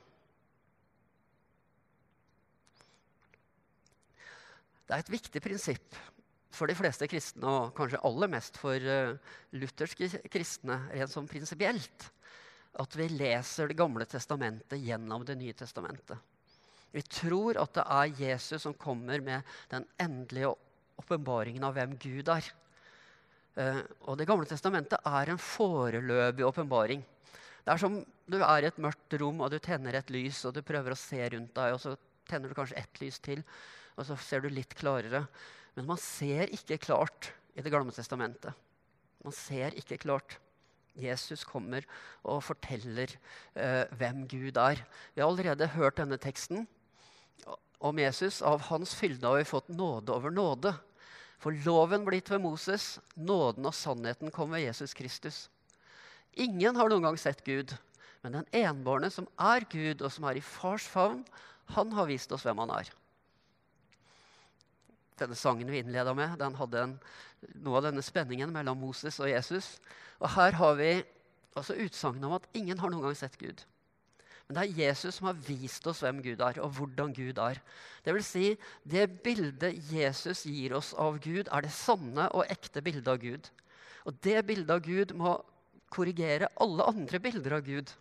Det 4.88 4.96
er 4.96 5.02
et 5.04 5.10
viktig 5.12 5.40
prinsipp 5.44 5.96
for 6.56 6.70
de 6.70 6.76
fleste 6.76 7.04
kristne, 7.10 7.44
og 7.44 7.74
kanskje 7.76 8.00
aller 8.08 8.30
mest 8.32 8.56
for 8.56 8.80
uh, 8.80 9.34
lutherske 9.52 10.08
kristne, 10.32 10.78
rent 10.94 11.12
sånn 11.12 11.28
prinsipielt, 11.28 12.06
at 12.80 12.96
vi 12.96 13.08
leser 13.12 13.68
Det 13.68 13.76
gamle 13.76 14.06
testamentet 14.08 14.80
gjennom 14.80 15.26
Det 15.28 15.36
nye 15.36 15.52
testamentet. 15.52 16.16
Vi 16.94 17.02
tror 17.04 17.60
at 17.60 17.74
det 17.76 17.84
er 17.84 18.16
Jesus 18.22 18.64
som 18.64 18.76
kommer 18.80 19.20
med 19.20 19.44
den 19.68 19.84
endelige 20.00 20.54
åpenbaringen 21.02 21.68
av 21.68 21.76
hvem 21.76 21.92
Gud 22.00 22.32
er. 22.32 22.48
Uh, 23.58 23.84
og 24.08 24.16
Det 24.16 24.28
gamle 24.30 24.48
testamentet 24.48 25.04
er 25.04 25.34
en 25.34 25.42
foreløpig 25.42 26.48
åpenbaring. 26.48 27.04
Det 27.60 27.74
er 27.74 27.82
som 27.84 28.00
du 28.24 28.38
er 28.40 28.64
i 28.64 28.70
et 28.70 28.80
mørkt 28.80 29.20
rom 29.20 29.44
og 29.44 29.52
du 29.52 29.58
tenner 29.60 29.98
et 29.98 30.14
lys 30.14 30.46
og 30.48 30.56
du 30.56 30.64
prøver 30.64 30.96
å 30.96 31.02
se 31.02 31.20
rundt 31.34 31.52
deg, 31.60 31.76
og 31.76 31.82
så 31.82 31.92
tenner 32.28 32.48
du 32.48 32.56
kanskje 32.56 32.80
ett 32.80 33.02
lys 33.04 33.20
til 33.20 33.44
og 33.98 34.06
så 34.06 34.16
ser 34.22 34.44
du 34.44 34.52
litt 34.52 34.76
klarere. 34.78 35.24
Men 35.74 35.88
man 35.90 36.00
ser 36.00 36.50
ikke 36.54 36.80
klart 36.88 37.32
i 37.58 37.62
Det 37.62 37.72
gamle 37.74 37.90
testamentet. 37.90 38.54
Man 39.26 39.34
ser 39.34 39.74
ikke 39.74 39.98
klart. 39.98 40.36
Jesus 40.98 41.44
kommer 41.46 41.84
og 42.26 42.42
forteller 42.46 43.10
eh, 43.54 43.84
hvem 43.98 44.24
Gud 44.30 44.58
er. 44.58 44.82
Vi 45.14 45.22
har 45.22 45.28
allerede 45.28 45.70
hørt 45.74 45.98
denne 45.98 46.18
teksten 46.18 46.66
om 47.78 47.98
Jesus. 47.98 48.40
Av 48.42 48.62
hans 48.70 48.94
fylde 48.98 49.26
har 49.26 49.38
vi 49.38 49.46
fått 49.46 49.70
nåde 49.70 50.14
over 50.14 50.34
nåde. 50.34 50.74
For 51.38 51.54
loven 51.66 52.06
ble 52.06 52.18
gitt 52.18 52.32
ved 52.34 52.42
Moses, 52.42 52.98
nåden 53.14 53.66
og 53.70 53.74
sannheten 53.78 54.34
kom 54.34 54.54
ved 54.54 54.66
Jesus 54.66 54.94
Kristus. 54.94 55.46
Ingen 56.34 56.78
har 56.78 56.90
noen 56.90 57.06
gang 57.06 57.18
sett 57.18 57.44
Gud, 57.46 57.74
men 58.22 58.40
den 58.40 58.50
enbårne 58.54 59.10
som 59.14 59.26
er 59.38 59.66
Gud, 59.70 60.02
og 60.02 60.10
som 60.14 60.26
er 60.26 60.38
i 60.38 60.46
fars 60.46 60.86
favn, 60.86 61.22
han 61.74 61.94
har 61.94 62.10
vist 62.10 62.34
oss 62.34 62.46
hvem 62.46 62.66
han 62.66 62.74
er 62.80 62.90
denne 65.22 65.38
sangen 65.38 65.70
vi 65.70 65.82
innleda 65.82 66.14
med, 66.16 66.36
den 66.40 66.56
hadde 66.58 66.84
en, 66.84 66.94
noe 67.64 67.80
av 67.80 67.88
denne 67.88 68.04
spenningen 68.04 68.52
mellom 68.54 68.80
Moses 68.82 69.18
og 69.22 69.30
Jesus. 69.30 69.76
Og 70.18 70.30
her 70.34 70.56
har 70.58 70.78
vi 70.78 70.92
altså 71.58 71.76
utsagnet 71.78 72.28
om 72.28 72.36
at 72.38 72.46
ingen 72.58 72.78
har 72.78 72.92
noen 72.92 73.08
gang 73.08 73.18
sett 73.18 73.38
Gud. 73.40 73.64
Men 74.48 74.56
det 74.56 74.62
er 74.64 74.80
Jesus 74.86 75.18
som 75.18 75.28
har 75.28 75.40
vist 75.44 75.84
oss 75.90 76.00
hvem 76.00 76.22
Gud 76.24 76.40
er, 76.40 76.58
og 76.64 76.72
hvordan 76.78 77.12
Gud 77.12 77.38
er. 77.44 77.60
Det 78.04 78.14
vil 78.16 78.24
si, 78.24 78.44
det 78.88 79.20
bildet 79.24 79.76
Jesus 79.92 80.46
gir 80.48 80.72
oss 80.78 80.94
av 80.96 81.18
Gud, 81.20 81.50
er 81.52 81.66
det 81.66 81.72
sanne 81.76 82.30
og 82.32 82.48
ekte 82.48 82.80
bildet 82.84 83.10
av 83.12 83.20
Gud. 83.20 83.50
Og 84.08 84.16
det 84.24 84.40
bildet 84.48 84.72
av 84.72 84.80
Gud 84.86 85.12
må 85.20 85.34
korrigere 85.92 86.48
alle 86.64 86.86
andre 86.88 87.20
bilder 87.20 87.58
av 87.58 87.66
Gud, 87.66 87.92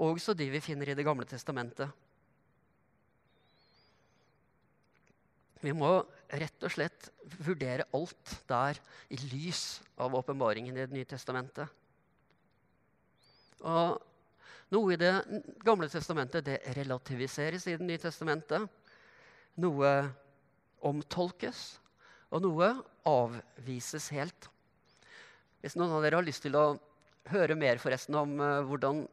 også 0.00 0.32
de 0.36 0.48
vi 0.54 0.62
finner 0.64 0.88
i 0.88 0.96
Det 0.96 1.04
gamle 1.04 1.28
testamentet. 1.28 1.92
Vi 5.62 5.76
må 5.76 6.00
rett 6.32 6.64
og 6.64 6.72
slett 6.72 7.10
vurdere 7.44 7.86
alt 7.96 8.36
der 8.48 8.78
i 9.12 9.18
lys 9.30 9.82
av 10.00 10.14
åpenbaringen 10.16 10.76
i 10.76 10.86
Det 10.86 10.94
nye 10.94 11.08
testamentet. 11.08 11.68
Og 13.62 14.00
noe 14.72 14.94
i 14.94 15.00
Det 15.00 15.12
gamle 15.64 15.88
testamentet 15.92 16.44
det 16.44 16.60
relativiseres 16.78 17.66
i 17.66 17.76
Det 17.76 17.86
nye 17.86 18.00
testamentet. 18.00 18.68
Noe 19.60 19.92
omtolkes, 20.82 21.78
og 22.32 22.42
noe 22.42 22.72
avvises 23.06 24.08
helt. 24.16 24.48
Hvis 25.60 25.76
noen 25.76 25.92
av 25.94 26.02
dere 26.02 26.18
har 26.18 26.26
lyst 26.26 26.42
til 26.46 26.56
å 26.58 26.72
høre 27.30 27.54
mer 27.54 27.78
forresten 27.78 28.16
om 28.18 28.40
uh, 28.40 28.64
hvordan 28.66 29.04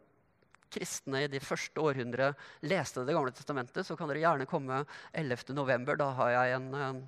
kristne 0.74 1.24
i 1.26 1.32
de 1.32 1.42
første 1.44 1.82
århundre 1.82 2.34
leste 2.62 3.06
Det 3.06 3.16
gamle 3.16 3.34
testamentet, 3.36 3.86
så 3.86 3.98
kan 3.98 4.10
dere 4.10 4.24
gjerne 4.24 4.50
komme 4.50 4.84
11.11. 5.14 5.96
Da 6.00 6.10
har 6.20 6.32
jeg 6.36 6.56
en, 6.58 6.68
eh, 6.74 7.02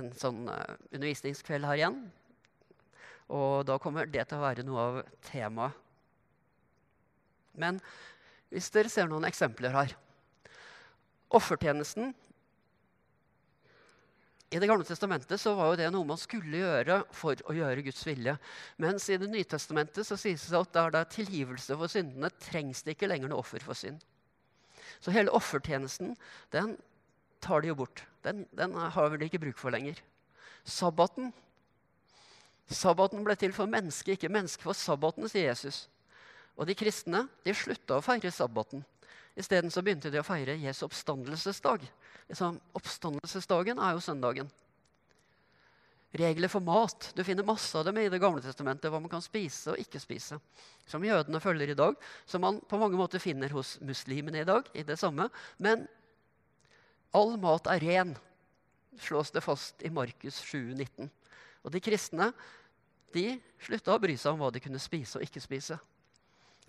en 0.00 0.10
sånn 0.18 0.46
eh, 0.48 0.74
undervisningskveld 0.92 1.68
her 1.68 1.80
igjen. 1.80 2.00
Og 3.32 3.64
da 3.66 3.78
kommer 3.80 4.06
det 4.06 4.26
til 4.28 4.38
å 4.38 4.44
være 4.44 4.66
noe 4.66 4.86
av 4.88 5.00
temaet. 5.28 5.78
Men 7.52 7.80
hvis 8.52 8.70
dere 8.72 8.88
ser 8.92 9.10
noen 9.10 9.28
eksempler 9.28 9.74
her 9.74 9.90
Offertjenesten 11.32 12.14
i 14.52 14.58
Det 14.60 14.68
gamle 14.68 14.84
testamentet 14.84 15.40
så 15.40 15.54
var 15.56 15.70
jo 15.70 15.76
det 15.80 15.88
noe 15.94 16.04
man 16.04 16.18
skulle 16.20 16.60
gjøre 16.60 16.98
for 17.16 17.40
å 17.48 17.54
gjøre 17.56 17.84
Guds 17.86 18.02
vilje. 18.04 18.34
Mens 18.84 19.08
i 19.08 19.16
Det 19.16 19.30
nye 19.32 19.48
testamentet 19.48 20.04
så 20.04 20.18
sies 20.20 20.44
det 20.50 20.58
at 20.58 20.74
der 20.76 20.92
det 20.92 21.00
er 21.00 21.14
tilgivelse 21.14 21.76
for 21.80 21.88
syndene, 21.88 22.28
trengs 22.36 22.84
det 22.84 22.96
ikke 22.96 23.08
lenger 23.08 23.32
noe 23.32 23.40
offer 23.40 23.64
for 23.64 23.78
synd. 23.78 24.02
Så 25.00 25.14
hele 25.14 25.32
offertjenesten 25.32 26.12
den 26.52 26.76
tar 27.40 27.64
de 27.64 27.72
jo 27.72 27.78
bort. 27.80 28.04
Den, 28.22 28.44
den 28.52 28.76
har 28.76 29.16
de 29.16 29.26
ikke 29.26 29.40
bruk 29.40 29.58
for 29.58 29.72
lenger. 29.72 29.96
Sabbaten 30.68 31.32
Sabbaten 32.72 33.24
ble 33.24 33.34
til 33.36 33.52
for 33.56 33.68
mennesket, 33.68 34.14
ikke 34.16 34.32
mennesket 34.32 34.64
for 34.64 34.76
sabbaten, 34.78 35.26
sier 35.28 35.50
Jesus. 35.50 35.86
Og 36.56 36.68
de 36.68 36.76
kristne 36.78 37.26
de 37.44 37.54
slutta 37.56 37.98
å 37.98 38.04
feire 38.04 38.30
sabbaten. 38.32 38.84
Isteden 39.38 39.72
begynte 39.72 40.10
de 40.12 40.20
å 40.20 40.26
feire 40.26 40.58
Jesu 40.60 40.84
oppstandelsesdag. 40.86 41.86
Oppstandelsesdagen 42.76 43.80
er 43.80 43.94
jo 43.96 44.02
søndagen. 44.04 44.50
Regler 46.12 46.52
for 46.52 46.60
mat. 46.60 47.08
Du 47.16 47.22
finner 47.24 47.46
masse 47.48 47.72
av 47.78 47.86
dem 47.86 47.96
i 48.02 48.10
Det 48.12 48.20
gamle 48.20 48.42
testamentet. 48.44 48.90
Hva 48.92 49.00
man 49.00 49.12
kan 49.12 49.24
spise 49.24 49.72
og 49.72 49.80
ikke 49.80 50.00
spise. 50.02 50.36
Som 50.84 51.04
jødene 51.04 51.40
følger 51.40 51.72
i 51.72 51.78
dag. 51.78 51.96
Som 52.28 52.44
man 52.44 52.60
på 52.60 52.80
mange 52.80 53.00
måter 53.00 53.22
finner 53.22 53.48
hos 53.56 53.78
muslimene 53.80 54.42
i 54.42 54.48
dag. 54.48 54.68
i 54.74 54.84
det 54.84 54.98
samme. 55.00 55.30
Men 55.56 55.88
all 57.12 57.38
mat 57.40 57.66
er 57.68 57.80
ren, 57.80 58.16
slås 59.00 59.30
det 59.30 59.40
fast 59.44 59.82
i 59.82 59.90
Markus 59.90 60.40
7, 60.44 60.74
19. 60.74 61.10
Og 61.64 61.72
de 61.72 61.80
kristne 61.80 62.32
de 63.12 63.40
slutta 63.60 63.94
å 63.94 64.00
bry 64.00 64.16
seg 64.16 64.32
om 64.32 64.40
hva 64.40 64.50
de 64.52 64.60
kunne 64.60 64.80
spise 64.80 65.18
og 65.18 65.24
ikke 65.24 65.40
spise 65.40 65.76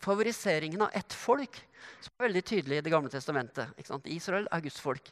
favoriseringen 0.01 0.81
av 0.85 0.93
ett 0.93 1.13
folk, 1.13 1.59
som 2.01 2.13
er 2.17 2.27
veldig 2.27 2.43
tydelig 2.45 2.77
i 2.79 2.85
Det 2.85 2.93
gamle 2.93 3.11
testamentet. 3.11 3.73
Israel 4.05 4.47
er 4.51 4.63
Guds 4.63 4.79
folk. 4.79 5.11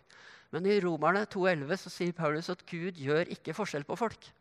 Men 0.51 0.65
i 0.67 0.79
Romerne 0.83 1.23
2,11 1.31 1.77
så 1.79 1.91
sier 1.91 2.15
Paulus 2.15 2.49
at 2.51 2.63
Gud 2.67 2.97
gjør 2.99 3.29
ikke 3.31 3.55
forskjell 3.55 3.85
på 3.87 3.95
folk. 3.99 4.31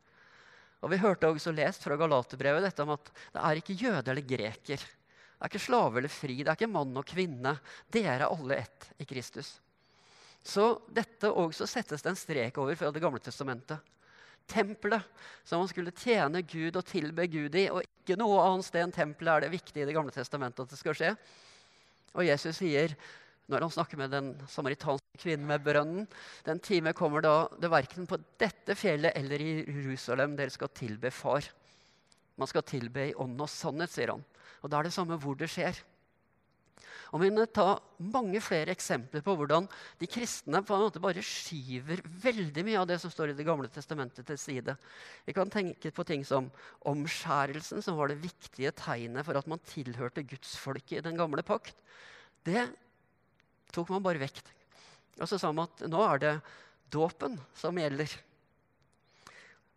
Og 0.81 0.91
Vi 0.91 0.99
hørte 1.03 1.29
også 1.29 1.53
lest 1.53 1.85
fra 1.85 1.99
Galaterbrevet 2.01 2.65
dette 2.65 2.83
om 2.83 2.95
at 2.97 3.11
det 3.35 3.43
er 3.45 3.61
ikke 3.61 3.77
jøde 3.79 4.11
eller 4.11 4.27
greker. 4.27 4.81
Det 4.81 5.47
er 5.47 5.53
ikke 5.53 5.63
slave 5.63 6.01
eller 6.01 6.13
fri, 6.13 6.41
det 6.41 6.51
er 6.51 6.59
ikke 6.59 6.73
mann 6.73 6.97
og 6.97 7.07
kvinne. 7.07 7.55
Dere 7.93 8.17
er 8.17 8.27
alle 8.27 8.59
ett 8.65 8.89
i 9.01 9.07
Kristus. 9.09 9.59
Så 10.41 10.81
dette 10.89 11.31
også 11.31 11.69
settes 11.69 12.03
det 12.03 12.11
en 12.11 12.19
strek 12.19 12.59
over 12.59 12.77
fra 12.77 12.91
Det 12.93 13.03
gamle 13.03 13.21
testamentet. 13.21 13.79
Tempelet, 14.51 15.05
som 15.45 15.63
man 15.63 15.71
skulle 15.71 15.95
tjene 15.95 16.43
Gud 16.43 16.77
og 16.79 16.87
tilbe 16.89 17.27
Gud 17.31 17.55
i, 17.55 17.69
og 17.71 17.85
ikke 17.85 18.19
noe 18.19 18.41
annet 18.43 18.67
sted 18.67 18.83
enn 18.83 18.95
tempelet 18.95 19.33
er 19.37 19.45
det 19.47 19.55
viktig 19.55 19.83
i 19.83 19.87
Det 19.89 19.95
gamle 19.95 20.15
testamentet 20.15 20.65
at 20.65 20.73
det 20.73 20.81
skal 20.81 20.97
skje. 20.99 21.13
Og 22.19 22.27
Jesus 22.27 22.59
sier, 22.59 22.97
når 23.51 23.67
han 23.67 23.75
snakker 23.75 23.99
med 23.99 24.13
den 24.15 24.33
samaritanske 24.51 25.19
kvinnen 25.19 25.49
med 25.49 25.63
brønnen 25.65 26.05
Den 26.47 26.61
time 26.63 26.93
kommer 26.95 27.23
da 27.25 27.35
det 27.59 27.71
verken 27.71 28.07
på 28.07 28.19
dette 28.39 28.77
fjellet 28.79 29.17
eller 29.19 29.43
i 29.43 29.53
Jerusalem 29.67 30.37
dere 30.39 30.55
skal 30.55 30.71
tilbe 30.75 31.11
Far. 31.15 31.47
Man 32.39 32.49
skal 32.51 32.65
tilbe 32.65 33.11
i 33.11 33.15
ånd 33.19 33.41
og 33.43 33.51
sannhet, 33.51 33.93
sier 33.93 34.15
han. 34.15 34.23
Og 34.63 34.71
da 34.71 34.79
er 34.79 34.89
det 34.89 34.95
samme 34.95 35.19
hvor 35.21 35.37
det 35.39 35.51
skjer. 35.51 35.77
Og 37.13 37.23
Vi 37.23 37.31
må 37.35 37.47
ta 37.47 37.79
mange 37.99 38.41
flere 38.45 38.75
eksempler 38.75 39.25
på 39.25 39.35
hvordan 39.39 39.67
de 40.01 40.09
kristne 40.11 40.63
på 40.67 40.77
en 40.77 40.85
måte 40.87 41.03
bare 41.03 41.25
skyver 41.25 42.03
veldig 42.23 42.65
mye 42.67 42.79
av 42.83 42.89
det 42.91 43.01
som 43.03 43.13
står 43.13 43.33
i 43.33 43.39
Det 43.39 43.47
gamle 43.47 43.69
testamentet, 43.69 44.27
til 44.27 44.39
side. 44.39 44.77
Vi 45.27 45.35
kan 45.37 45.51
tenke 45.51 45.91
på 45.91 46.05
ting 46.05 46.25
som 46.25 46.51
omskjærelsen, 46.87 47.83
som 47.83 47.99
var 47.99 48.09
det 48.09 48.23
viktige 48.23 48.73
tegnet 48.73 49.27
for 49.27 49.37
at 49.37 49.51
man 49.51 49.63
tilhørte 49.67 50.27
gudsfolket 50.27 50.99
i 50.99 51.05
den 51.09 51.19
gamle 51.19 51.43
pakt. 51.43 51.77
Det 52.45 52.69
tok 53.75 53.91
man 53.93 54.03
bare 54.05 54.23
vekt. 54.23 54.47
Og 55.21 55.29
så 55.29 55.39
sa 55.39 55.53
man 55.53 55.69
at 55.69 55.87
nå 55.91 56.01
er 56.07 56.21
det 56.23 56.35
dåpen 56.93 57.39
som 57.57 57.79
gjelder. 57.79 58.13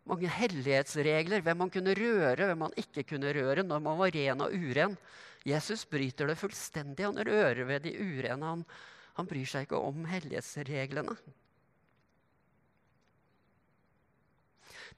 Mange 0.10 0.28
hellighetsregler, 0.28 1.44
hvem 1.44 1.62
man 1.64 1.72
kunne 1.72 1.96
røre, 1.96 2.50
hvem 2.50 2.66
man 2.66 2.74
ikke 2.80 3.06
kunne 3.14 3.32
røre, 3.36 3.64
når 3.64 3.84
man 3.84 4.00
var 4.02 4.12
ren 4.12 4.44
og 4.44 4.52
uren. 4.52 4.98
Jesus 5.48 5.84
bryter 5.90 6.30
det 6.30 6.40
fullstendig. 6.40 7.06
Han 7.06 7.20
rører 7.20 7.66
ved 7.68 7.84
de 7.88 7.94
urene. 8.00 8.46
Han, 8.46 8.66
han 9.18 9.30
bryr 9.30 9.48
seg 9.50 9.68
ikke 9.68 9.82
om 9.82 10.06
hellighetsreglene. 10.08 11.16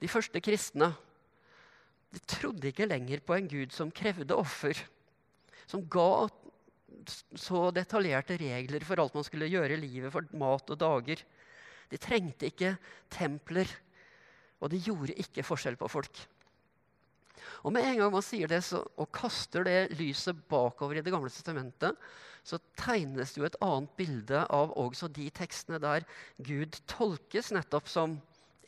De 0.00 0.08
første 0.12 0.42
kristne 0.44 0.90
de 2.12 2.20
trodde 2.28 2.70
ikke 2.70 2.88
lenger 2.88 3.20
på 3.26 3.36
en 3.36 3.48
gud 3.50 3.72
som 3.74 3.90
krevde 3.92 4.36
offer, 4.36 4.78
som 5.68 5.82
ga 5.90 6.28
så 7.36 7.66
detaljerte 7.74 8.38
regler 8.40 8.84
for 8.86 9.00
alt 9.02 9.16
man 9.16 9.26
skulle 9.26 9.50
gjøre 9.50 9.74
i 9.74 9.80
livet, 9.82 10.12
for 10.14 10.24
mat 10.38 10.70
og 10.72 10.78
dager. 10.80 11.20
De 11.90 12.00
trengte 12.00 12.48
ikke 12.48 12.76
templer, 13.12 13.68
og 14.62 14.72
de 14.72 14.80
gjorde 14.80 15.18
ikke 15.20 15.44
forskjell 15.46 15.76
på 15.78 15.90
folk. 15.90 16.22
Og 17.64 17.74
med 17.74 17.86
en 17.86 18.00
gang 18.00 18.12
man 18.14 18.24
sier 18.24 18.50
det 18.50 18.62
så, 18.66 18.82
og 18.96 19.10
kaster 19.14 19.66
det 19.66 19.96
lyset 19.98 20.38
bakover 20.50 20.98
i 20.98 21.04
Det 21.04 21.12
gamle 21.14 21.32
testamentet, 21.32 21.98
så 22.46 22.60
tegnes 22.78 23.32
det 23.34 23.40
jo 23.40 23.46
et 23.48 23.58
annet 23.64 23.94
bilde 23.98 24.44
av 24.54 24.74
også 24.78 25.08
de 25.10 25.26
tekstene 25.34 25.80
der 25.82 26.06
Gud 26.38 26.78
tolkes 26.86 27.50
nettopp 27.54 27.90
som 27.90 28.20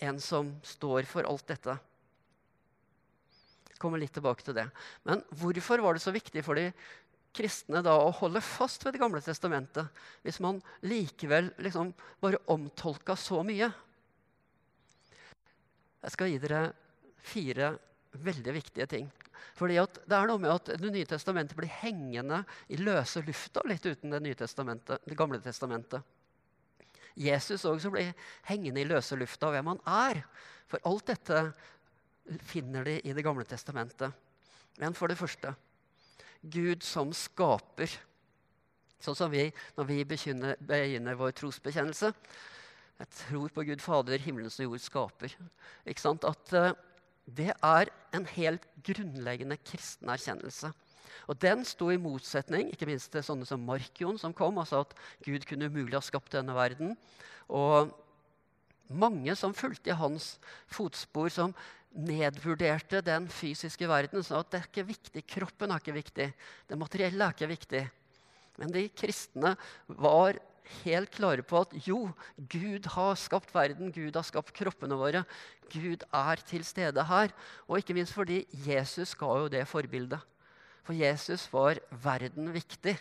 en 0.02 0.18
som 0.22 0.50
står 0.66 1.06
for 1.10 1.26
alt 1.28 1.46
dette. 1.50 1.76
Jeg 3.70 3.78
kommer 3.82 4.02
litt 4.02 4.14
tilbake 4.16 4.42
til 4.42 4.56
det. 4.58 4.66
Men 5.06 5.22
hvorfor 5.38 5.82
var 5.84 5.94
det 5.94 6.02
så 6.02 6.14
viktig 6.14 6.42
for 6.46 6.58
de 6.58 6.72
kristne 7.36 7.82
da 7.84 7.94
å 8.00 8.14
holde 8.18 8.42
fast 8.42 8.82
ved 8.82 8.96
Det 8.96 9.02
gamle 9.02 9.20
testamentet 9.22 9.86
hvis 10.24 10.40
man 10.42 10.58
likevel 10.82 11.52
liksom 11.62 11.92
bare 12.22 12.40
omtolka 12.50 13.14
så 13.18 13.44
mye? 13.46 13.70
Jeg 16.02 16.14
skal 16.14 16.32
gi 16.32 16.40
dere 16.42 16.62
fire 17.28 17.72
veldig 18.24 18.54
viktige 18.54 18.86
ting. 18.90 19.08
Fordi 19.58 19.78
Det 19.78 20.14
er 20.14 20.26
noe 20.26 20.38
med 20.38 20.50
at 20.50 20.78
Det 20.80 20.92
nye 20.92 21.06
testamentet 21.06 21.56
blir 21.56 21.68
hengende 21.68 22.44
i 22.68 22.76
løse 22.76 23.22
lufta 23.22 23.62
litt 23.66 23.84
uten 23.86 24.10
Det 24.10 24.98
det 25.06 25.16
gamle 25.16 25.40
testamentet. 25.40 26.02
Jesus 27.16 27.64
også 27.64 27.90
blir 27.90 28.14
hengende 28.46 28.80
i 28.80 28.86
løse 28.86 29.16
lufta 29.16 29.50
hvem 29.50 29.66
han 29.66 29.80
er. 29.86 30.22
For 30.66 30.78
alt 30.84 31.06
dette 31.06 31.52
finner 32.44 32.84
de 32.84 33.00
i 33.00 33.12
Det 33.12 33.24
gamle 33.24 33.44
testamentet. 33.44 34.12
Men 34.78 34.94
for 34.94 35.08
det 35.08 35.18
første 35.18 35.54
Gud 36.42 36.84
som 36.86 37.12
skaper. 37.12 37.90
Sånn 39.02 39.16
som 39.18 39.30
vi 39.30 39.48
når 39.76 39.84
vi 39.88 40.04
begynner, 40.04 40.56
begynner 40.60 41.18
vår 41.18 41.34
trosbekjennelse. 41.38 42.12
Jeg 42.98 43.10
tror 43.14 43.52
på 43.54 43.62
Gud 43.62 43.82
Fader, 43.82 44.18
himmelens 44.18 44.58
og 44.58 44.72
jord 44.72 44.82
skaper. 44.82 45.34
Ikke 45.86 46.02
sant? 46.02 46.24
At 46.26 46.54
uh, 46.54 46.72
det 47.28 47.52
er 47.52 47.90
en 48.16 48.26
helt 48.36 48.64
grunnleggende 48.86 49.58
kristen 49.60 50.08
erkjennelse. 50.08 50.72
Og 51.28 51.36
Den 51.40 51.64
sto 51.68 51.90
i 51.92 52.00
motsetning 52.00 52.70
ikke 52.72 52.88
minst 52.88 53.10
til 53.12 53.24
sånne 53.24 53.44
som 53.48 53.64
Markion, 53.68 54.16
som 54.20 54.32
kom 54.32 54.60
sa 54.64 54.80
at 54.80 54.94
Gud 55.24 55.44
kunne 55.48 55.68
umulig 55.68 55.96
ha 55.98 56.04
skapt 56.04 56.32
denne 56.32 56.56
verden. 56.56 56.94
Og 57.52 57.92
mange 58.88 59.34
som 59.36 59.56
fulgte 59.56 59.92
i 59.92 59.98
hans 59.98 60.38
fotspor, 60.72 61.28
som 61.28 61.52
nedvurderte 61.92 63.02
den 63.04 63.28
fysiske 63.32 63.88
verden. 63.88 64.24
Sa 64.24 64.40
at 64.40 64.52
det 64.52 64.62
er 64.62 64.68
ikke 64.70 64.88
viktig, 64.88 65.24
kroppen 65.28 65.72
er 65.72 65.82
ikke 65.82 65.98
viktig, 65.98 66.28
det 66.68 66.80
materielle 66.80 67.28
er 67.28 67.36
ikke 67.36 67.52
viktig. 67.52 67.84
Men 68.58 68.72
de 68.74 68.88
kristne 68.90 69.54
var 70.00 70.40
helt 70.82 71.12
klare 71.14 71.44
på 71.46 71.62
at 71.64 71.74
jo, 71.86 72.08
Gud 72.50 72.88
har 72.94 73.18
skapt 73.20 73.52
verden, 73.54 73.92
Gud 73.94 74.16
har 74.16 74.26
skapt 74.26 74.54
kroppene 74.56 74.98
våre. 74.98 75.24
Gud 75.72 76.04
er 76.14 76.42
til 76.48 76.64
stede 76.64 77.04
her. 77.10 77.34
Og 77.68 77.80
ikke 77.80 77.96
minst 77.96 78.16
fordi 78.16 78.44
Jesus 78.66 79.14
ga 79.18 79.30
jo 79.42 79.52
det 79.52 79.66
forbildet. 79.68 80.20
For 80.86 80.96
Jesus 80.96 81.46
var 81.52 81.80
verden 82.04 82.52
viktig. 82.54 82.96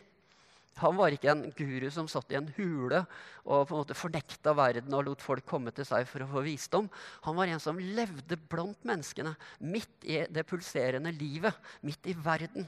Han 0.77 0.97
var 0.97 1.13
ikke 1.13 1.32
en 1.32 1.47
guru 1.58 1.88
som 1.93 2.10
satt 2.12 2.30
i 2.34 2.38
en 2.38 2.49
hule 2.58 2.99
og 3.47 3.63
på 3.65 3.73
en 3.73 3.80
måte 3.80 3.97
fornekta 3.97 4.53
verden 4.58 4.93
og 4.93 5.08
lot 5.08 5.23
folk 5.25 5.45
komme 5.47 5.73
til 5.73 5.88
seg 5.88 6.06
for 6.10 6.21
å 6.21 6.30
få 6.30 6.43
visdom. 6.45 6.89
Han 7.25 7.38
var 7.39 7.49
en 7.49 7.63
som 7.63 7.80
levde 7.82 8.38
blant 8.51 8.86
menneskene, 8.86 9.34
midt 9.58 10.06
i 10.06 10.21
det 10.30 10.45
pulserende 10.45 11.13
livet, 11.15 11.56
midt 11.82 12.12
i 12.12 12.13
verden. 12.13 12.67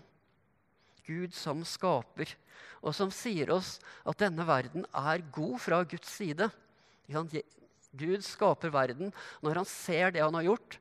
Gud 1.10 1.34
som 1.36 1.66
skaper, 1.66 2.32
og 2.86 2.94
som 2.96 3.12
sier 3.12 3.50
oss 3.52 3.78
at 4.08 4.22
denne 4.22 4.46
verden 4.48 4.86
er 4.96 5.26
god 5.36 5.58
fra 5.64 5.82
Guds 5.90 6.14
side. 6.14 6.48
Gud 7.10 8.24
skaper 8.24 8.72
verden. 8.72 9.14
Når 9.42 9.64
han 9.64 9.70
ser 9.70 10.14
det 10.14 10.24
han 10.24 10.38
har 10.38 10.46
gjort, 10.52 10.80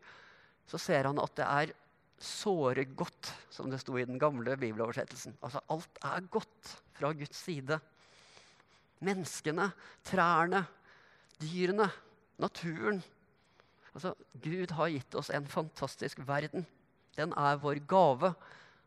så 0.69 0.81
ser 0.81 1.09
han 1.09 1.21
at 1.23 1.37
det 1.41 1.47
er 1.49 1.77
såre 2.19 2.85
godt, 2.99 3.31
som 3.55 3.71
det 3.71 3.81
sto 3.81 3.97
i 3.99 4.07
den 4.07 4.19
gamle 4.21 4.57
bibeloversettelsen. 4.59 5.39
Altså 5.41 5.63
alt 5.73 6.01
er 6.05 6.27
godt 6.31 6.75
fra 6.99 7.13
Guds 7.17 7.39
side. 7.39 7.79
Menneskene, 9.07 9.71
trærne, 10.07 10.65
dyrene, 11.39 11.87
naturen. 12.43 13.01
Altså, 13.95 14.13
Gud 14.43 14.75
har 14.75 14.91
gitt 14.93 15.15
oss 15.19 15.31
en 15.35 15.47
fantastisk 15.51 16.21
verden. 16.27 16.67
Den 17.17 17.33
er 17.39 17.59
vår 17.63 17.81
gave, 17.89 18.33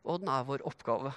og 0.03 0.21
den 0.21 0.31
er 0.31 0.45
vår 0.47 0.63
oppgave. 0.67 1.13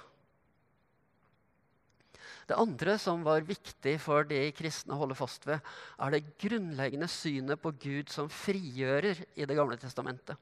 Det 2.45 2.57
andre 2.61 2.97
som 3.01 3.23
var 3.25 3.45
viktig 3.45 3.95
for 4.03 4.27
de 4.29 4.39
kristne 4.53 4.93
å 4.93 4.99
holde 5.01 5.17
fast 5.17 5.47
ved, 5.49 5.63
er 5.97 6.13
det 6.13 6.25
grunnleggende 6.41 7.09
synet 7.09 7.61
på 7.61 7.71
Gud 7.81 8.11
som 8.13 8.29
frigjører 8.29 9.23
i 9.33 9.47
Det 9.49 9.57
gamle 9.57 9.79
testamentet. 9.81 10.37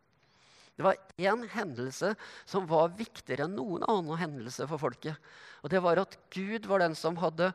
Det 0.73 0.83
var 0.83 0.97
én 1.21 1.45
hendelse 1.53 2.15
som 2.49 2.65
var 2.67 2.95
viktigere 2.97 3.45
enn 3.45 3.55
noen 3.55 3.85
annen 3.85 4.17
hendelse 4.17 4.65
for 4.67 4.81
folket. 4.81 5.19
Og 5.61 5.69
det 5.69 5.83
var 5.85 6.01
at 6.01 6.17
Gud 6.33 6.65
var 6.65 6.81
den 6.81 6.97
som 6.97 7.19
hadde 7.21 7.51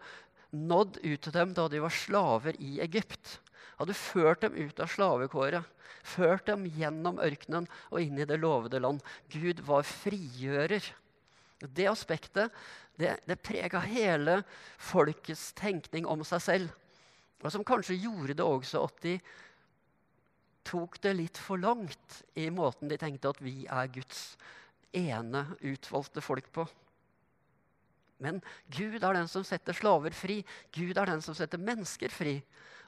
nådd 0.55 1.01
ut 1.03 1.21
til 1.27 1.35
dem 1.35 1.53
da 1.57 1.67
de 1.69 1.83
var 1.83 1.93
slaver 1.93 2.57
i 2.63 2.79
Egypt. 2.85 3.41
Hadde 3.79 3.99
ført 3.99 4.47
dem 4.47 4.55
ut 4.55 4.81
av 4.81 4.91
slavekåret, 4.91 5.67
ført 6.07 6.47
dem 6.47 6.65
gjennom 6.79 7.19
ørkenen 7.23 7.67
og 7.91 8.01
inn 8.01 8.23
i 8.23 8.27
det 8.29 8.39
lovede 8.41 8.81
land. 8.81 9.03
Gud 9.35 9.61
var 9.67 9.87
frigjører. 9.87 10.87
Det 11.59 11.89
aspektet 11.91 12.55
det, 12.99 13.15
det 13.31 13.39
prega 13.43 13.81
hele 13.85 14.41
folkets 14.83 15.53
tenkning 15.59 16.07
om 16.07 16.25
seg 16.27 16.43
selv. 16.43 16.73
Og 17.45 17.53
som 17.55 17.67
kanskje 17.67 17.99
gjorde 18.03 18.35
det 18.39 18.47
også 18.47 18.83
at 18.89 18.99
de 19.05 19.15
tok 20.69 20.99
det 21.05 21.15
litt 21.17 21.39
for 21.41 21.61
langt 21.63 22.23
i 22.37 22.49
måten 22.53 22.91
de 22.91 22.99
tenkte 23.01 23.31
at 23.31 23.41
vi 23.41 23.63
er 23.71 23.89
Guds 23.95 24.35
ene 24.97 25.47
utvalgte 25.63 26.25
folk 26.25 26.51
på. 26.53 26.67
Men 28.19 28.41
Gud 28.75 28.99
er 28.99 29.15
den 29.15 29.31
som 29.31 29.45
setter 29.47 29.77
slaver 29.77 30.15
fri. 30.17 30.41
Gud 30.75 30.99
er 30.99 31.07
den 31.07 31.23
som 31.23 31.37
setter 31.39 31.61
mennesker 31.63 32.11
fri. 32.11 32.41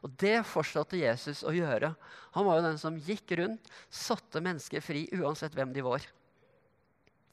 Og 0.02 0.10
det 0.18 0.40
fortsatte 0.48 0.98
Jesus 0.98 1.44
å 1.46 1.52
gjøre. 1.54 1.92
Han 2.34 2.46
var 2.48 2.58
jo 2.58 2.66
den 2.66 2.80
som 2.80 2.98
gikk 2.98 3.36
rundt, 3.38 3.68
satte 3.92 4.42
mennesker 4.42 4.82
fri 4.82 5.04
uansett 5.14 5.54
hvem 5.54 5.74
de 5.76 5.84
var. 5.86 6.02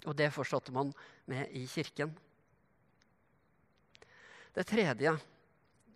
Og 0.05 0.13
det 0.19 0.29
fortsatte 0.35 0.75
man 0.75 0.93
med 1.31 1.49
i 1.57 1.65
kirken. 1.71 2.13
Det 4.57 4.65
tredje 4.65 5.11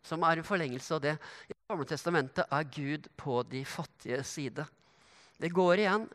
som 0.06 0.22
er 0.26 0.38
en 0.38 0.46
forlengelse 0.46 0.94
av 0.94 1.02
det. 1.02 1.16
I 1.50 1.56
Gamle 1.66 1.88
testamentet 1.90 2.46
er 2.46 2.70
Gud 2.70 3.08
på 3.18 3.42
de 3.50 3.64
fattige 3.66 4.22
side. 4.28 4.68
Det 5.42 5.50
går 5.50 5.82
igjen 5.82 6.06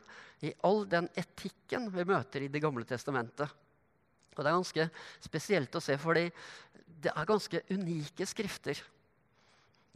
i 0.47 0.53
all 0.63 0.85
den 0.87 1.09
etikken 1.19 1.89
vi 1.91 2.05
møter 2.07 2.45
i 2.45 2.51
Det 2.51 2.63
gamle 2.63 2.87
testamentet. 2.87 3.51
Og 4.37 4.43
Det 4.43 4.47
er 4.47 4.59
ganske 4.59 4.87
spesielt 5.19 5.75
å 5.75 5.83
se, 5.83 5.97
fordi 5.99 6.29
det 7.03 7.11
er 7.11 7.27
ganske 7.27 7.61
unike 7.73 8.25
skrifter. 8.29 8.79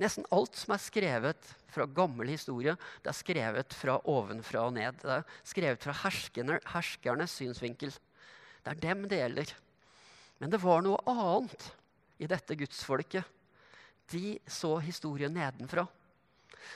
Nesten 0.01 0.25
alt 0.33 0.57
som 0.57 0.73
er 0.73 0.81
skrevet 0.81 1.51
fra 1.71 1.85
gammel 1.85 2.33
historie, 2.33 2.73
det 3.03 3.13
er 3.13 3.15
skrevet 3.15 3.75
fra 3.77 3.99
ovenfra 4.09 4.65
og 4.67 4.73
ned. 4.75 4.97
Det 4.99 5.19
er 5.21 5.27
skrevet 5.47 5.83
fra 5.83 5.93
herskerne, 6.03 6.59
herskernes 6.73 7.35
synsvinkel. 7.37 7.93
Det 8.65 8.73
er 8.73 8.81
dem 8.81 9.05
det 9.07 9.21
gjelder. 9.21 9.53
Men 10.41 10.51
det 10.51 10.59
var 10.59 10.81
noe 10.83 10.99
annet 11.05 11.69
i 12.21 12.29
dette 12.29 12.57
gudsfolket. 12.57 13.25
De 14.11 14.37
så 14.49 14.75
historien 14.83 15.33
nedenfra. 15.33 15.87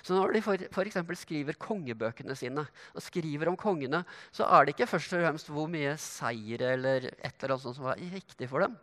Så 0.01 0.15
når 0.15 0.33
de 0.33 0.41
f.eks. 0.41 0.97
skriver 1.21 1.57
kongebøkene 1.61 2.35
sine 2.37 2.63
og 2.65 3.03
skriver 3.03 3.51
om 3.51 3.57
kongene, 3.59 4.01
så 4.33 4.47
er 4.49 4.65
det 4.65 4.75
ikke 4.75 4.89
først 4.89 5.13
og 5.13 5.21
fremst 5.21 5.51
hvor 5.53 5.69
mye 5.71 5.93
seier 6.01 6.63
eller 6.73 7.09
et 7.13 7.43
eller 7.43 7.55
annet 7.55 7.77
som 7.77 7.89
er 7.91 8.01
viktig 8.15 8.49
for 8.49 8.65
dem. 8.65 8.77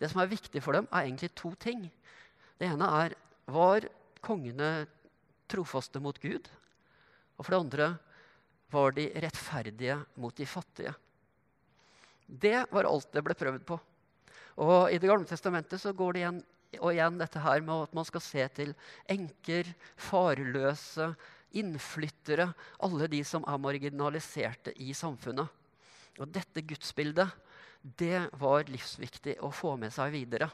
Det 0.00 0.10
som 0.12 0.22
er 0.22 0.32
viktig 0.32 0.62
for 0.64 0.76
dem, 0.76 0.88
er 0.90 1.06
egentlig 1.06 1.32
to 1.36 1.52
ting. 1.60 1.86
Det 2.56 2.68
ene 2.68 2.88
er 3.02 3.16
var 3.52 3.86
kongene 4.24 4.86
trofaste 5.50 6.00
mot 6.02 6.18
Gud? 6.20 6.48
Og 7.36 7.44
for 7.44 7.52
det 7.52 7.60
andre 7.60 7.88
var 8.72 8.96
de 8.96 9.06
rettferdige 9.22 9.98
mot 10.20 10.34
de 10.36 10.48
fattige. 10.48 10.94
Det 12.26 12.64
var 12.72 12.88
alt 12.88 13.12
det 13.14 13.22
ble 13.22 13.36
prøvd 13.38 13.62
på. 13.68 13.78
Og 14.56 14.92
I 14.92 14.98
Det 14.98 15.08
gamle 15.08 15.28
testamentet 15.28 15.80
så 15.82 15.92
går 15.92 16.12
det 16.12 16.22
igjen 16.24 16.44
og 16.82 16.90
igjen 16.92 17.18
dette 17.20 17.40
her 17.40 17.62
med 17.64 17.86
at 17.86 17.94
man 17.96 18.06
skal 18.08 18.22
se 18.24 18.44
til 18.56 18.72
enker, 19.12 19.68
farløse, 19.96 21.12
innflyttere, 21.56 22.50
alle 22.84 23.08
de 23.08 23.22
som 23.24 23.46
er 23.48 23.62
marginaliserte 23.62 24.74
i 24.82 24.92
samfunnet. 24.96 25.48
Og 26.20 26.28
dette 26.32 26.64
gudsbildet, 26.66 27.30
det 27.80 28.26
var 28.40 28.66
livsviktig 28.68 29.38
å 29.44 29.52
få 29.54 29.76
med 29.80 29.94
seg 29.94 30.12
videre. 30.16 30.50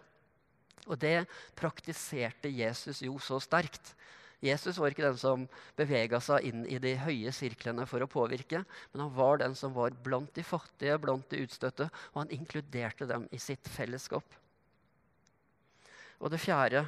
Og 0.91 0.99
det 1.01 1.25
praktiserte 1.59 2.51
Jesus 2.51 3.03
jo 3.07 3.17
så 3.23 3.39
sterkt. 3.43 3.95
Jesus 4.43 4.79
var 4.83 4.91
ikke 4.91 5.05
den 5.07 5.19
som 5.21 5.45
bevega 5.79 6.19
seg 6.23 6.49
inn 6.49 6.65
i 6.67 6.81
de 6.83 6.97
høye 6.99 7.31
sirklene 7.35 7.85
for 7.87 8.03
å 8.03 8.11
påvirke, 8.11 8.65
men 8.93 9.05
han 9.05 9.13
var 9.15 9.39
den 9.39 9.55
som 9.59 9.75
var 9.77 9.95
blant 10.03 10.33
de 10.35 10.43
fattige, 10.43 10.99
blant 10.99 11.29
de 11.31 11.45
utstøtte, 11.45 11.87
og 12.13 12.25
han 12.25 12.35
inkluderte 12.35 13.07
dem 13.07 13.29
i 13.31 13.39
sitt 13.39 13.71
fellesskap. 13.71 14.27
Og 16.19 16.31
det 16.35 16.43
fjerde 16.43 16.85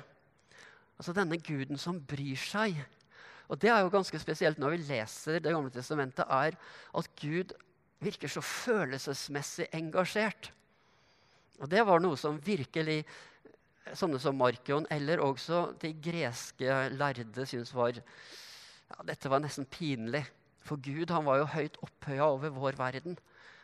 altså 0.99 1.15
denne 1.15 1.39
guden 1.43 1.79
som 1.81 1.99
bryr 1.99 2.39
seg. 2.39 2.79
Og 3.51 3.61
det 3.61 3.71
er 3.71 3.85
jo 3.85 3.93
ganske 3.93 4.19
spesielt 4.23 4.59
når 4.59 4.77
vi 4.77 4.85
leser 4.89 5.41
Det 5.43 5.53
gamle 5.53 5.71
testamentet, 5.75 6.27
er 6.27 6.57
at 6.99 7.11
Gud 7.21 7.55
virker 8.05 8.31
så 8.31 8.43
følelsesmessig 8.45 9.69
engasjert. 9.77 10.51
Og 11.63 11.71
det 11.71 11.85
var 11.87 12.03
noe 12.03 12.19
som 12.19 12.41
virkelig 12.43 13.05
sånne 13.93 14.21
som 14.23 14.37
Markion 14.39 14.87
eller 14.93 15.21
også 15.21 15.67
de 15.83 15.93
greske 15.93 16.79
lærde 16.95 17.45
syntes 17.47 17.75
var 17.77 17.99
ja, 17.99 18.97
Dette 19.05 19.31
var 19.33 19.43
nesten 19.45 19.67
pinlig. 19.69 20.25
For 20.65 20.81
Gud 20.81 21.13
han 21.13 21.27
var 21.27 21.41
jo 21.41 21.53
høyt 21.53 21.77
opphøya 21.85 22.27
over 22.33 22.53
vår 22.55 22.79
verden. 22.81 23.17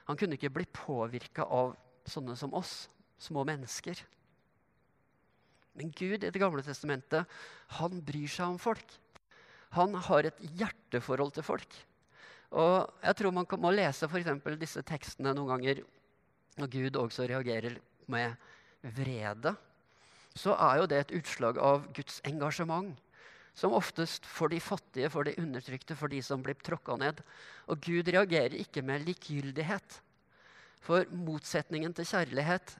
Han 0.09 0.19
kunne 0.21 0.37
ikke 0.37 0.53
bli 0.53 0.67
påvirka 0.75 1.47
av 1.49 1.77
sånne 2.09 2.37
som 2.37 2.53
oss, 2.57 2.89
små 3.21 3.45
mennesker. 3.49 4.01
Men 5.79 5.93
Gud 5.97 6.25
i 6.25 6.33
Det 6.33 6.41
gamle 6.41 6.65
testamentet 6.67 7.29
han 7.79 8.03
bryr 8.05 8.29
seg 8.29 8.57
om 8.57 8.59
folk. 8.61 8.97
Han 9.77 9.95
har 9.95 10.27
et 10.27 10.43
hjerteforhold 10.59 11.37
til 11.37 11.47
folk. 11.47 11.79
Og 12.51 12.91
jeg 13.05 13.17
tror 13.17 13.33
Man 13.33 13.47
må 13.63 13.71
lese 13.71 14.09
for 14.11 14.59
disse 14.59 14.83
tekstene 14.83 15.35
noen 15.37 15.53
ganger 15.55 15.85
når 16.59 16.73
Gud 16.73 16.97
også 16.99 17.29
reagerer 17.31 17.79
med 18.11 18.35
vrede. 18.83 19.55
Så 20.37 20.55
er 20.55 20.81
jo 20.81 20.91
det 20.91 21.01
et 21.01 21.15
utslag 21.21 21.59
av 21.59 21.89
Guds 21.97 22.21
engasjement. 22.29 22.95
Som 23.55 23.75
oftest 23.75 24.27
for 24.31 24.53
de 24.53 24.61
fattige, 24.63 25.11
for 25.11 25.27
de 25.27 25.35
undertrykte, 25.43 25.97
for 25.99 26.09
de 26.13 26.21
som 26.23 26.43
blir 26.43 26.59
tråkka 26.63 26.97
ned. 27.01 27.19
Og 27.69 27.81
Gud 27.83 28.09
reagerer 28.09 28.55
ikke 28.61 28.85
med 28.87 29.05
likegyldighet. 29.09 29.99
For 30.81 31.05
motsetningen 31.13 31.93
til 31.97 32.09
kjærlighet 32.09 32.77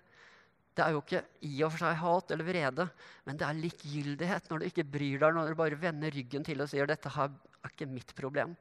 det 0.79 0.85
er 0.87 0.95
jo 0.95 1.03
ikke 1.03 1.21
i 1.45 1.59
og 1.67 1.73
for 1.75 1.83
seg 1.83 1.97
hat 1.99 2.31
eller 2.33 2.47
vrede, 2.47 2.87
men 3.27 3.37
det 3.37 3.45
er 3.45 3.59
likegyldighet. 3.59 4.47
Når 4.49 4.61
du 4.63 4.67
ikke 4.69 4.87
bryr 4.87 5.19
deg, 5.21 5.35
når 5.35 5.51
du 5.51 5.59
bare 5.59 5.79
vender 5.81 6.15
ryggen 6.15 6.47
til 6.47 6.63
og 6.63 6.71
sier 6.71 6.89
dette 6.89 7.11
her 7.13 7.33
er 7.35 7.73
ikke 7.75 7.91
mitt 7.91 8.15
problem. 8.17 8.55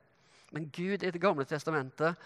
Men 0.51 0.65
Gud 0.73 1.05
i 1.05 1.11
Det 1.13 1.21
gamle 1.21 1.45
testamentet 1.45 2.17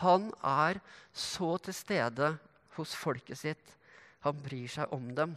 han 0.00 0.30
er 0.46 0.78
så 1.12 1.56
til 1.58 1.74
stede 1.74 2.30
hos 2.78 2.94
folket 2.96 3.42
sitt. 3.42 3.74
Han 4.22 4.38
bryr 4.38 4.70
seg 4.70 4.94
om 4.94 5.10
dem. 5.16 5.34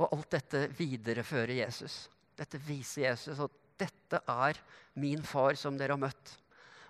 Og 0.00 0.08
alt 0.08 0.30
dette 0.32 0.64
viderefører 0.78 1.58
Jesus. 1.60 2.06
Dette 2.38 2.60
viser 2.64 3.10
Jesus 3.10 3.40
at 3.44 3.56
dette 3.80 4.20
er 4.28 4.58
min 5.00 5.22
far 5.24 5.56
som 5.60 5.76
dere 5.78 5.96
har 5.96 6.00
møtt. 6.00 6.34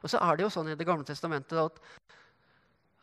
Og 0.01 0.11
så 0.11 0.20
er 0.23 0.37
det 0.37 0.46
jo 0.46 0.53
sånn 0.55 0.73
i 0.73 0.79
Det 0.79 0.87
gamle 0.88 1.07
testamentet 1.07 1.59
at, 1.61 1.79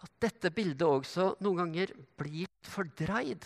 at 0.03 0.13
dette 0.23 0.51
bildet 0.55 0.87
også 0.87 1.33
noen 1.43 1.61
ganger 1.65 1.93
blir 2.19 2.49
fordreid. 2.65 3.45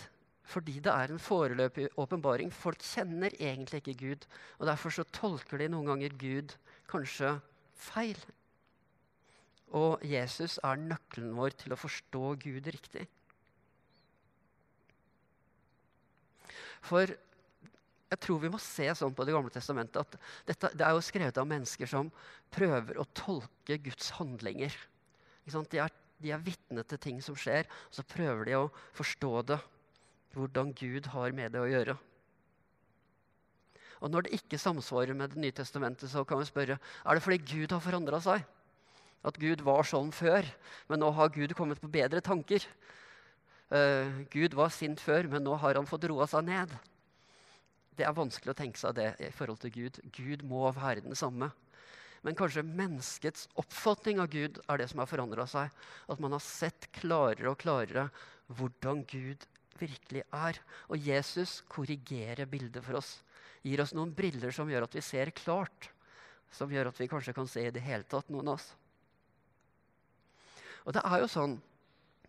Fordi 0.52 0.80
det 0.84 0.92
er 0.92 1.14
en 1.14 1.22
foreløpig 1.22 1.88
åpenbaring. 2.02 2.52
Folk 2.52 2.82
kjenner 2.84 3.34
egentlig 3.40 3.82
ikke 3.82 4.00
Gud. 4.02 4.28
Og 4.60 4.68
derfor 4.68 4.94
så 4.94 5.08
tolker 5.16 5.62
de 5.62 5.70
noen 5.72 5.94
ganger 5.94 6.16
Gud 6.20 6.56
kanskje 6.92 7.38
feil. 7.78 8.20
Og 9.78 10.04
Jesus 10.04 10.58
er 10.68 10.82
nøkkelen 10.82 11.34
vår 11.38 11.56
til 11.62 11.74
å 11.74 11.80
forstå 11.80 12.24
Gud 12.44 12.68
riktig. 12.76 13.06
For 16.86 17.12
jeg 18.12 18.20
tror 18.26 18.42
vi 18.42 18.52
må 18.52 18.60
se 18.60 18.90
sånn 18.98 19.14
på 19.16 19.24
Det 19.24 19.34
gamle 19.36 19.54
testamentet 19.54 20.02
at 20.02 20.16
dette, 20.50 20.72
det 20.76 20.84
er 20.84 20.96
jo 20.98 21.04
skrevet 21.06 21.38
av 21.40 21.48
mennesker 21.48 21.88
som 21.88 22.12
prøver 22.52 23.00
å 23.00 23.08
tolke 23.16 23.78
Guds 23.86 24.12
handlinger. 24.18 24.76
De 25.48 25.80
er, 25.80 25.94
de 26.20 26.34
er 26.36 26.44
vitne 26.44 26.84
til 26.84 27.00
ting 27.02 27.22
som 27.24 27.38
skjer, 27.40 27.70
og 27.88 27.96
så 27.96 28.06
prøver 28.06 28.50
de 28.50 28.58
å 28.60 28.70
forstå 28.98 29.34
det. 29.54 29.60
Hvordan 30.36 30.72
Gud 30.80 31.10
har 31.12 31.34
med 31.36 31.52
det 31.52 31.60
å 31.60 31.68
gjøre. 31.68 31.98
Og 34.02 34.10
Når 34.10 34.26
det 34.26 34.38
ikke 34.40 34.60
samsvarer 34.60 35.14
med 35.14 35.34
Det 35.34 35.42
nye 35.44 35.56
testamentet, 35.56 36.10
så 36.10 36.24
kan 36.26 36.40
vi 36.40 36.48
spørre 36.48 36.80
er 36.80 37.16
det 37.16 37.24
fordi 37.24 37.38
Gud 37.38 37.72
har 37.76 37.84
forandra 37.84 38.20
seg. 38.24 38.46
At 39.22 39.38
Gud 39.38 39.62
var 39.62 39.86
sånn 39.86 40.10
før, 40.16 40.48
men 40.90 41.04
nå 41.04 41.12
har 41.14 41.30
Gud 41.30 41.54
kommet 41.54 41.82
på 41.82 41.92
bedre 41.92 42.24
tanker. 42.26 42.64
Uh, 43.72 44.26
Gud 44.32 44.56
var 44.60 44.72
sint 44.76 45.00
før, 45.00 45.30
men 45.32 45.46
nå 45.48 45.56
har 45.62 45.80
han 45.80 45.88
fått 45.88 46.10
roa 46.12 46.28
seg 46.28 46.44
ned. 46.50 46.74
Det 47.96 48.04
er 48.08 48.16
vanskelig 48.16 48.52
å 48.52 48.58
tenke 48.58 48.80
seg 48.80 48.98
det 48.98 49.14
i 49.24 49.32
forhold 49.36 49.62
til 49.64 49.72
Gud. 49.76 50.00
Gud 50.16 50.44
må 50.48 50.66
være 50.76 51.06
den 51.06 51.16
samme. 51.16 51.52
Men 52.22 52.38
kanskje 52.38 52.64
menneskets 52.68 53.48
oppfatning 53.60 54.20
av 54.22 54.30
Gud 54.34 54.60
er 54.70 54.82
det 54.82 54.90
som 54.92 55.02
har 55.02 55.10
forandra 55.10 55.48
seg. 55.50 55.72
At 56.12 56.22
man 56.22 56.36
har 56.36 56.44
sett 56.44 56.90
klarere 57.00 57.50
og 57.50 57.62
klarere 57.64 58.10
hvordan 58.52 59.06
Gud 59.10 59.48
virkelig 59.80 60.26
er. 60.30 60.60
Og 60.92 61.02
Jesus 61.02 61.62
korrigerer 61.72 62.50
bildet 62.50 62.86
for 62.86 63.00
oss. 63.00 63.16
Gir 63.66 63.82
oss 63.84 63.96
noen 63.98 64.14
briller 64.18 64.54
som 64.54 64.70
gjør 64.70 64.86
at 64.86 64.98
vi 64.98 65.04
ser 65.06 65.34
klart. 65.38 65.90
Som 66.54 66.72
gjør 66.74 66.92
at 66.92 67.00
vi 67.00 67.10
kanskje 67.10 67.34
kan 67.38 67.50
se 67.50 67.66
i 67.68 67.74
det 67.74 67.84
hele 67.86 68.06
tatt, 68.10 68.30
noen 68.30 68.52
av 68.52 68.60
oss. 68.60 68.70
Og 70.86 70.96
det 70.98 71.04
er 71.06 71.22
jo 71.22 71.30
sånn 71.30 71.60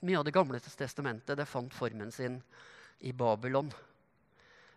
Mye 0.02 0.18
av 0.18 0.26
Det 0.26 0.34
gamle 0.34 0.58
testamentet 0.58 1.38
det 1.38 1.46
fant 1.46 1.74
formen 1.74 2.10
sin 2.10 2.40
i 3.06 3.12
Babylon. 3.14 3.70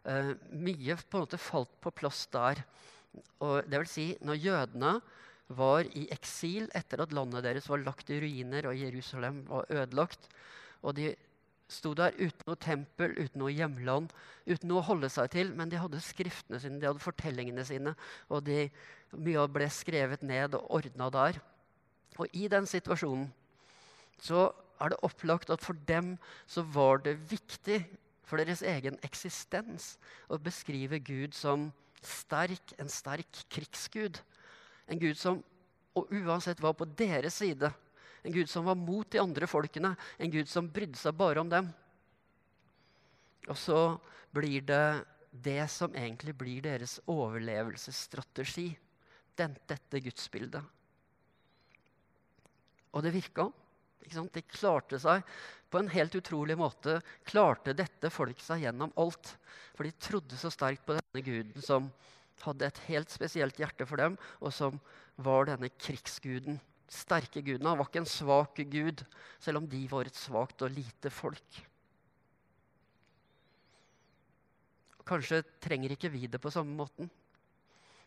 Eh, 0.05 0.33
mye 0.53 0.97
på 1.01 1.17
en 1.17 1.25
måte 1.25 1.41
falt 1.41 1.71
på 1.81 1.93
plass 1.97 2.27
der. 2.33 2.61
Og 3.41 3.65
det 3.65 3.79
vil 3.81 3.89
si, 3.89 4.07
når 4.21 4.41
jødene 4.43 4.91
var 5.57 5.87
i 5.97 6.07
eksil 6.13 6.67
etter 6.77 7.01
at 7.01 7.13
landet 7.13 7.45
deres 7.45 7.69
var 7.69 7.81
lagt 7.81 8.09
i 8.13 8.19
ruiner 8.21 8.67
og 8.69 8.77
Jerusalem 8.77 9.43
var 9.49 9.69
ødelagt, 9.69 10.27
og 10.81 10.97
de 10.97 11.13
sto 11.69 11.93
der 11.97 12.13
uten 12.17 12.45
noe 12.45 12.59
tempel, 12.61 13.15
uten 13.17 13.41
noe 13.41 13.53
hjemland, 13.53 14.11
uten 14.45 14.69
noe 14.69 14.83
å 14.83 14.87
holde 14.89 15.09
seg 15.09 15.31
til, 15.33 15.49
men 15.57 15.71
de 15.71 15.79
hadde 15.81 16.01
skriftene 16.03 16.59
sine, 16.61 16.77
de 16.81 16.89
hadde 16.89 17.01
fortellingene 17.01 17.65
sine, 17.65 17.95
og 18.29 18.45
de, 18.45 18.67
mye 19.15 19.47
ble 19.49 19.69
skrevet 19.73 20.25
ned 20.25 20.57
og 20.57 20.69
ordna 20.77 21.09
der. 21.13 21.41
Og 22.21 22.29
i 22.37 22.45
den 22.51 22.69
situasjonen 22.69 23.31
så 24.21 24.47
er 24.81 24.91
det 24.91 25.01
opplagt 25.07 25.51
at 25.53 25.63
for 25.63 25.77
dem 25.87 26.15
så 26.47 26.63
var 26.75 27.03
det 27.05 27.17
viktig 27.31 27.79
for 28.25 28.41
deres 28.41 28.63
egen 28.65 28.97
eksistens 29.05 29.95
å 30.27 30.39
beskrive 30.41 30.99
Gud 30.99 31.35
som 31.37 31.69
sterk, 32.05 32.73
en 32.81 32.89
sterk 32.89 33.45
krigsgud. 33.53 34.19
En 34.89 35.01
Gud 35.01 35.17
som 35.17 35.43
og 35.95 36.11
uansett 36.11 36.59
var 36.59 36.75
på 36.75 36.87
deres 36.97 37.37
side. 37.39 37.71
En 38.25 38.33
Gud 38.33 38.49
som 38.51 38.65
var 38.67 38.75
mot 38.75 39.07
de 39.11 39.21
andre 39.21 39.47
folkene. 39.47 39.93
En 40.19 40.31
Gud 40.31 40.49
som 40.51 40.67
brydde 40.71 40.99
seg 40.99 41.15
bare 41.15 41.39
om 41.39 41.51
dem. 41.51 41.69
Og 43.47 43.57
så 43.59 43.79
blir 44.35 44.65
det 44.67 45.05
det 45.31 45.67
som 45.71 45.93
egentlig 45.95 46.33
blir 46.37 46.63
deres 46.65 46.97
overlevelsesstrategi. 47.11 48.73
Den, 49.39 49.55
dette 49.67 50.01
gudsbildet. 50.03 50.63
Og 52.95 53.03
det 53.03 53.11
virka. 53.15 53.49
De 54.03 54.41
klarte 54.47 54.99
seg 55.01 55.23
på 55.71 55.81
en 55.81 55.89
helt 55.91 56.15
utrolig 56.15 56.57
måte. 56.59 56.99
Klarte 57.27 57.73
dette 57.75 58.11
folk 58.13 58.39
seg 58.43 58.63
gjennom 58.65 58.93
alt. 59.01 59.35
For 59.75 59.87
de 59.87 59.95
trodde 59.99 60.37
så 60.39 60.51
sterkt 60.53 60.85
på 60.87 60.97
denne 60.97 61.23
guden 61.25 61.65
som 61.65 61.89
hadde 62.43 62.67
et 62.67 62.81
helt 62.89 63.11
spesielt 63.11 63.59
hjerte 63.59 63.87
for 63.87 63.99
dem, 64.01 64.17
og 64.43 64.53
som 64.53 64.79
var 65.23 65.47
denne 65.49 65.71
krigsguden. 65.79 66.59
Sterke 66.91 67.41
guden. 67.41 67.65
Han 67.65 67.79
var 67.79 67.89
ikke 67.89 68.03
en 68.03 68.09
svak 68.09 68.59
gud, 68.71 69.01
selv 69.41 69.61
om 69.61 69.69
de 69.69 69.81
var 69.89 70.07
et 70.07 70.19
svakt 70.19 70.61
og 70.65 70.75
lite 70.75 71.09
folk. 71.09 71.61
Kanskje 75.05 75.43
trenger 75.61 75.93
ikke 75.93 76.09
vi 76.13 76.25
det 76.29 76.41
på 76.41 76.51
samme 76.53 76.73
måten. 76.77 77.09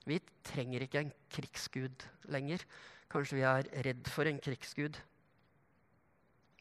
Vi 0.09 0.19
trenger 0.47 0.83
ikke 0.83 1.03
en 1.05 1.13
krigsgud 1.31 2.07
lenger. 2.33 2.65
Kanskje 3.13 3.39
vi 3.39 3.45
er 3.47 3.69
redd 3.87 4.09
for 4.11 4.29
en 4.29 4.41
krigsgud. 4.43 4.97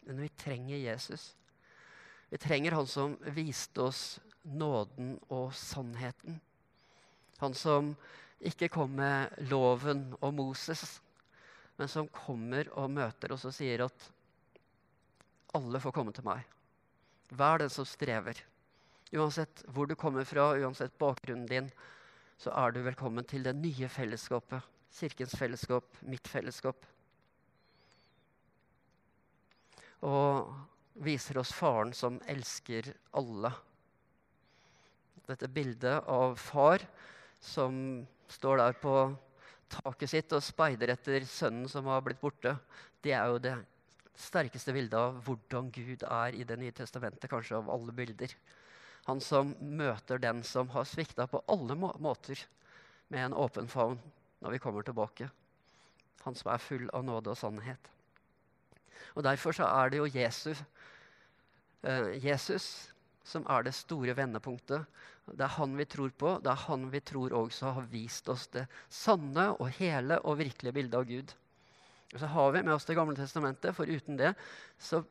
Men 0.07 0.21
vi 0.23 0.29
trenger 0.39 0.77
Jesus. 0.77 1.35
Vi 2.29 2.37
trenger 2.39 2.71
han 2.71 2.87
som 2.87 3.17
viste 3.35 3.81
oss 3.81 4.19
nåden 4.41 5.17
og 5.27 5.51
sannheten. 5.55 6.39
Han 7.37 7.53
som 7.53 7.91
ikke 8.39 8.69
kom 8.71 8.95
med 8.95 9.35
loven 9.51 10.09
og 10.21 10.33
Moses, 10.37 11.01
men 11.77 11.91
som 11.91 12.07
kommer 12.07 12.69
og 12.79 12.91
møter 12.95 13.35
oss 13.35 13.45
og 13.49 13.55
sier 13.55 13.83
at 13.85 14.07
alle 15.57 15.81
får 15.83 15.95
komme 15.95 16.15
til 16.15 16.25
meg. 16.27 16.43
Vær 17.35 17.59
den 17.59 17.71
som 17.73 17.87
strever. 17.87 18.39
Uansett 19.11 19.63
hvor 19.71 19.87
du 19.87 19.95
kommer 19.99 20.27
fra, 20.27 20.53
uansett 20.55 20.95
bakgrunnen 20.99 21.47
din, 21.51 21.71
så 22.39 22.53
er 22.55 22.71
du 22.71 22.83
velkommen 22.85 23.25
til 23.27 23.43
det 23.43 23.55
nye 23.59 23.89
fellesskapet. 23.91 24.63
Kirkens 24.97 25.35
fellesskap, 25.35 25.87
mitt 26.01 26.27
fellesskap. 26.31 26.85
Og 30.07 30.51
viser 31.03 31.37
oss 31.41 31.53
faren 31.53 31.93
som 31.93 32.19
elsker 32.31 32.89
alle. 33.17 33.51
Dette 35.27 35.49
bildet 35.51 36.07
av 36.07 36.37
far 36.39 36.85
som 37.43 38.05
står 38.31 38.61
der 38.61 38.77
på 38.81 38.93
taket 39.71 40.11
sitt 40.11 40.35
og 40.35 40.43
speider 40.43 40.93
etter 40.93 41.25
sønnen 41.27 41.67
som 41.69 41.89
har 41.91 42.03
blitt 42.05 42.21
borte, 42.21 42.55
det 43.03 43.13
er 43.13 43.33
jo 43.33 43.41
det 43.43 43.57
sterkeste 44.17 44.73
bildet 44.73 44.97
av 44.97 45.19
hvordan 45.25 45.69
Gud 45.75 46.03
er 46.07 46.35
i 46.35 46.45
Det 46.47 46.57
nye 46.57 46.73
testamentet, 46.73 47.29
kanskje 47.29 47.59
av 47.59 47.69
alle 47.69 47.93
bilder. 47.93 48.31
Han 49.07 49.21
som 49.23 49.53
møter 49.61 50.19
den 50.19 50.41
som 50.43 50.71
har 50.73 50.87
svikta 50.87 51.27
på 51.27 51.43
alle 51.47 51.75
må 51.75 51.93
måter, 52.03 52.39
med 53.07 53.23
en 53.23 53.37
åpen 53.39 53.69
favn 53.71 53.99
når 54.43 54.55
vi 54.55 54.59
kommer 54.59 54.83
tilbake. 54.83 55.29
Han 56.25 56.35
som 56.35 56.51
er 56.51 56.63
full 56.63 56.89
av 56.93 57.05
nåde 57.07 57.31
og 57.31 57.39
sannhet. 57.39 57.96
Og 59.15 59.25
Derfor 59.27 59.55
så 59.55 59.67
er 59.69 59.89
det 59.91 60.01
jo 60.01 60.11
Jesus, 60.11 60.63
eh, 61.83 62.13
Jesus 62.23 62.67
som 63.27 63.45
er 63.51 63.67
det 63.67 63.75
store 63.75 64.15
vendepunktet. 64.15 64.85
Det 65.27 65.43
er 65.43 65.57
han 65.57 65.75
vi 65.75 65.85
tror 65.85 66.13
på. 66.15 66.37
Det 66.43 66.51
er 66.51 66.65
han 66.67 66.87
vi 66.91 67.01
tror 67.03 67.35
også 67.35 67.73
har 67.75 67.89
vist 67.91 68.29
oss 68.31 68.47
det 68.53 68.67
sanne 68.89 69.49
og 69.57 69.69
hele 69.79 70.21
og 70.23 70.39
virkelige 70.39 70.73
bildet 70.73 70.95
av 70.95 71.07
Gud. 71.09 71.33
Og 72.13 72.19
så 72.21 72.27
har 72.31 72.51
vi 72.55 72.63
med 72.63 72.73
oss 72.73 72.85
Det 72.87 72.95
gamle 72.95 73.15
testamentet, 73.15 73.75
for 73.75 73.83
uten 73.83 74.17
det 74.17 74.33
så 74.79 75.03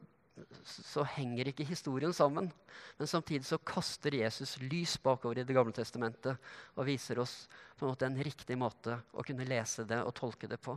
så 0.64 1.05
henger 1.16 1.49
ikke 1.49 1.64
historien 1.64 2.12
sammen. 2.12 2.51
Men 2.99 3.09
samtidig 3.09 3.46
så 3.49 3.59
kaster 3.64 4.14
Jesus 4.14 4.57
lys 4.61 4.96
bakover 5.01 5.40
i 5.40 5.44
Det 5.49 5.57
gamle 5.57 5.72
testamentet 5.72 6.37
og 6.75 6.87
viser 6.88 7.18
oss 7.22 7.46
på 7.77 7.87
en 7.87 7.94
måte 7.94 8.09
en 8.09 8.20
riktig 8.20 8.59
måte 8.59 8.99
å 9.12 9.25
kunne 9.25 9.49
lese 9.49 9.87
det 9.88 10.03
og 10.05 10.14
tolke 10.16 10.49
det 10.51 10.61
på. 10.61 10.77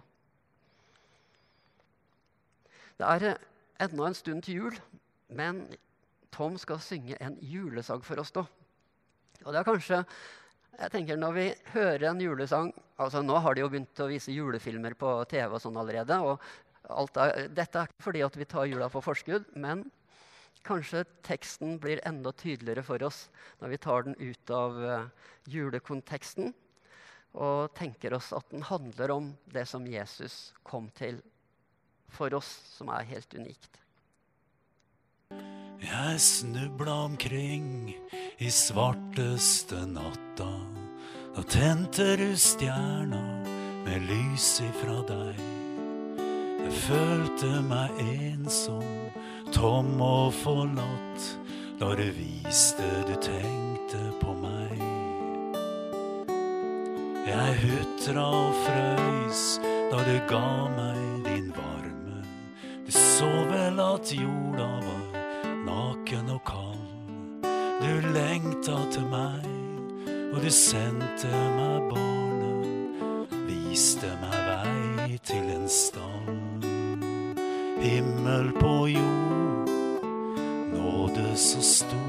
Det 2.99 3.07
er 3.07 3.29
eh, 3.29 3.43
ennå 3.85 4.09
en 4.09 4.17
stund 4.17 4.43
til 4.43 4.59
jul, 4.59 4.79
men 5.31 5.63
Tom 6.35 6.57
skal 6.59 6.81
synge 6.83 7.15
en 7.23 7.37
julesang 7.39 8.03
for 8.03 8.19
oss 8.19 8.33
nå. 8.35 8.43
Og 9.45 9.53
det 9.53 9.61
er 9.61 9.67
kanskje 9.67 10.03
jeg 10.79 10.91
tenker 10.93 11.19
Når 11.19 11.33
vi 11.35 11.45
hører 11.73 12.09
en 12.09 12.21
julesang 12.23 12.69
altså 12.99 13.21
Nå 13.23 13.37
har 13.43 13.55
de 13.55 13.63
jo 13.63 13.69
begynt 13.71 14.01
å 14.03 14.09
vise 14.11 14.35
julefilmer 14.35 14.95
på 14.99 15.13
TV 15.31 15.55
og 15.55 15.61
sånn 15.63 15.79
allerede. 15.79 16.19
og 16.19 16.39
er, 17.19 17.47
dette 17.51 17.79
er 17.79 17.87
ikke 17.87 18.03
fordi 18.03 18.23
at 18.25 18.37
vi 18.39 18.47
tar 18.49 18.67
jula 18.67 18.89
på 18.91 19.01
forskudd, 19.03 19.47
men 19.55 19.85
kanskje 20.67 21.05
teksten 21.23 21.77
blir 21.79 22.01
enda 22.07 22.31
tydeligere 22.35 22.83
for 22.83 23.03
oss 23.07 23.27
når 23.61 23.73
vi 23.73 23.81
tar 23.83 24.07
den 24.07 24.15
ut 24.19 24.51
av 24.51 24.79
uh, 24.83 25.27
julekonteksten 25.47 26.51
og 27.39 27.75
tenker 27.77 28.15
oss 28.17 28.33
at 28.35 28.47
den 28.51 28.65
handler 28.67 29.13
om 29.15 29.29
det 29.53 29.67
som 29.69 29.87
Jesus 29.87 30.49
kom 30.67 30.89
til 30.97 31.21
for 32.11 32.33
oss, 32.33 32.49
som 32.77 32.89
er 32.93 33.07
helt 33.09 33.33
unikt. 33.33 33.79
Jeg 35.79 36.19
snubla 36.19 36.93
omkring 37.07 37.95
i 38.37 38.49
svarteste 38.51 39.85
natta. 39.87 40.51
Da 41.35 41.43
tente 41.43 42.15
du 42.19 42.35
stjerna 42.37 43.21
med 43.85 44.03
lys 44.09 44.59
ifra 44.65 44.99
deg. 45.07 45.39
Jeg 46.59 46.73
følte 46.83 47.61
meg 47.63 48.01
ensom, 48.03 48.83
tom 49.55 49.95
og 50.03 50.33
forlatt 50.41 51.29
da 51.79 51.93
du 51.95 52.05
viste 52.17 52.89
du 53.07 53.15
tenkte 53.23 54.03
på 54.19 54.35
meg. 54.43 54.83
Jeg 57.29 57.57
hutra 57.63 58.27
og 58.27 58.61
frøys 58.65 59.43
da 59.63 60.03
du 60.03 60.15
ga 60.27 60.45
meg 60.75 61.01
din 61.29 61.51
varme. 61.55 61.68
Så 63.19 63.25
vel 63.25 63.79
at 63.79 64.13
jorda 64.15 64.67
var 64.79 65.01
naken 65.65 66.29
og 66.29 66.43
kald. 66.47 66.85
Du 67.81 68.11
lengta 68.13 68.77
til 68.93 69.09
meg, 69.11 69.43
og 70.31 70.37
du 70.39 70.47
sendte 70.47 71.27
meg 71.57 71.89
barnet. 71.91 73.33
Viste 73.49 74.13
meg 74.21 74.37
vei 74.47 75.17
til 75.19 75.51
en 75.51 75.67
stall 75.67 76.63
himmel 77.83 78.53
på 78.61 78.75
jord, 78.93 79.73
nåde 80.77 81.35
så 81.35 81.61
stor. 81.61 82.08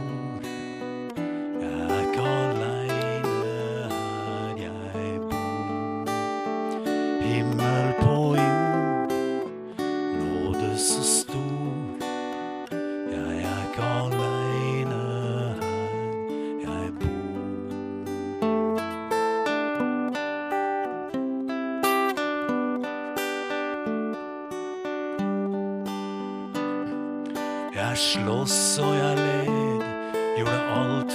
Slåss 28.01 28.79
og 28.81 28.95
jeg 28.97 29.17
led, 29.17 29.83
gjorde 30.39 30.61
alt 30.73 31.10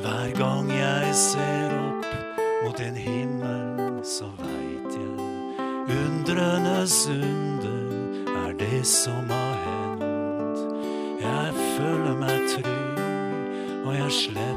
Hver 0.00 0.30
gang 0.38 0.70
jeg 0.72 1.14
ser 1.14 1.72
opp 1.76 2.06
mot 2.64 2.80
en 2.80 2.96
himmel, 2.96 3.98
så 4.04 4.30
veit 4.38 4.94
jeg 4.96 5.96
undrenes 5.96 6.94
under 7.12 8.30
er 8.46 8.52
det 8.58 8.86
som 8.86 9.28
har 9.28 9.58
hendt. 9.66 10.62
Jeg 11.20 11.52
føler 11.76 12.16
meg 12.16 12.48
trygg, 12.54 13.02
og 13.84 13.92
jeg 13.98 14.10
slipper 14.22 14.49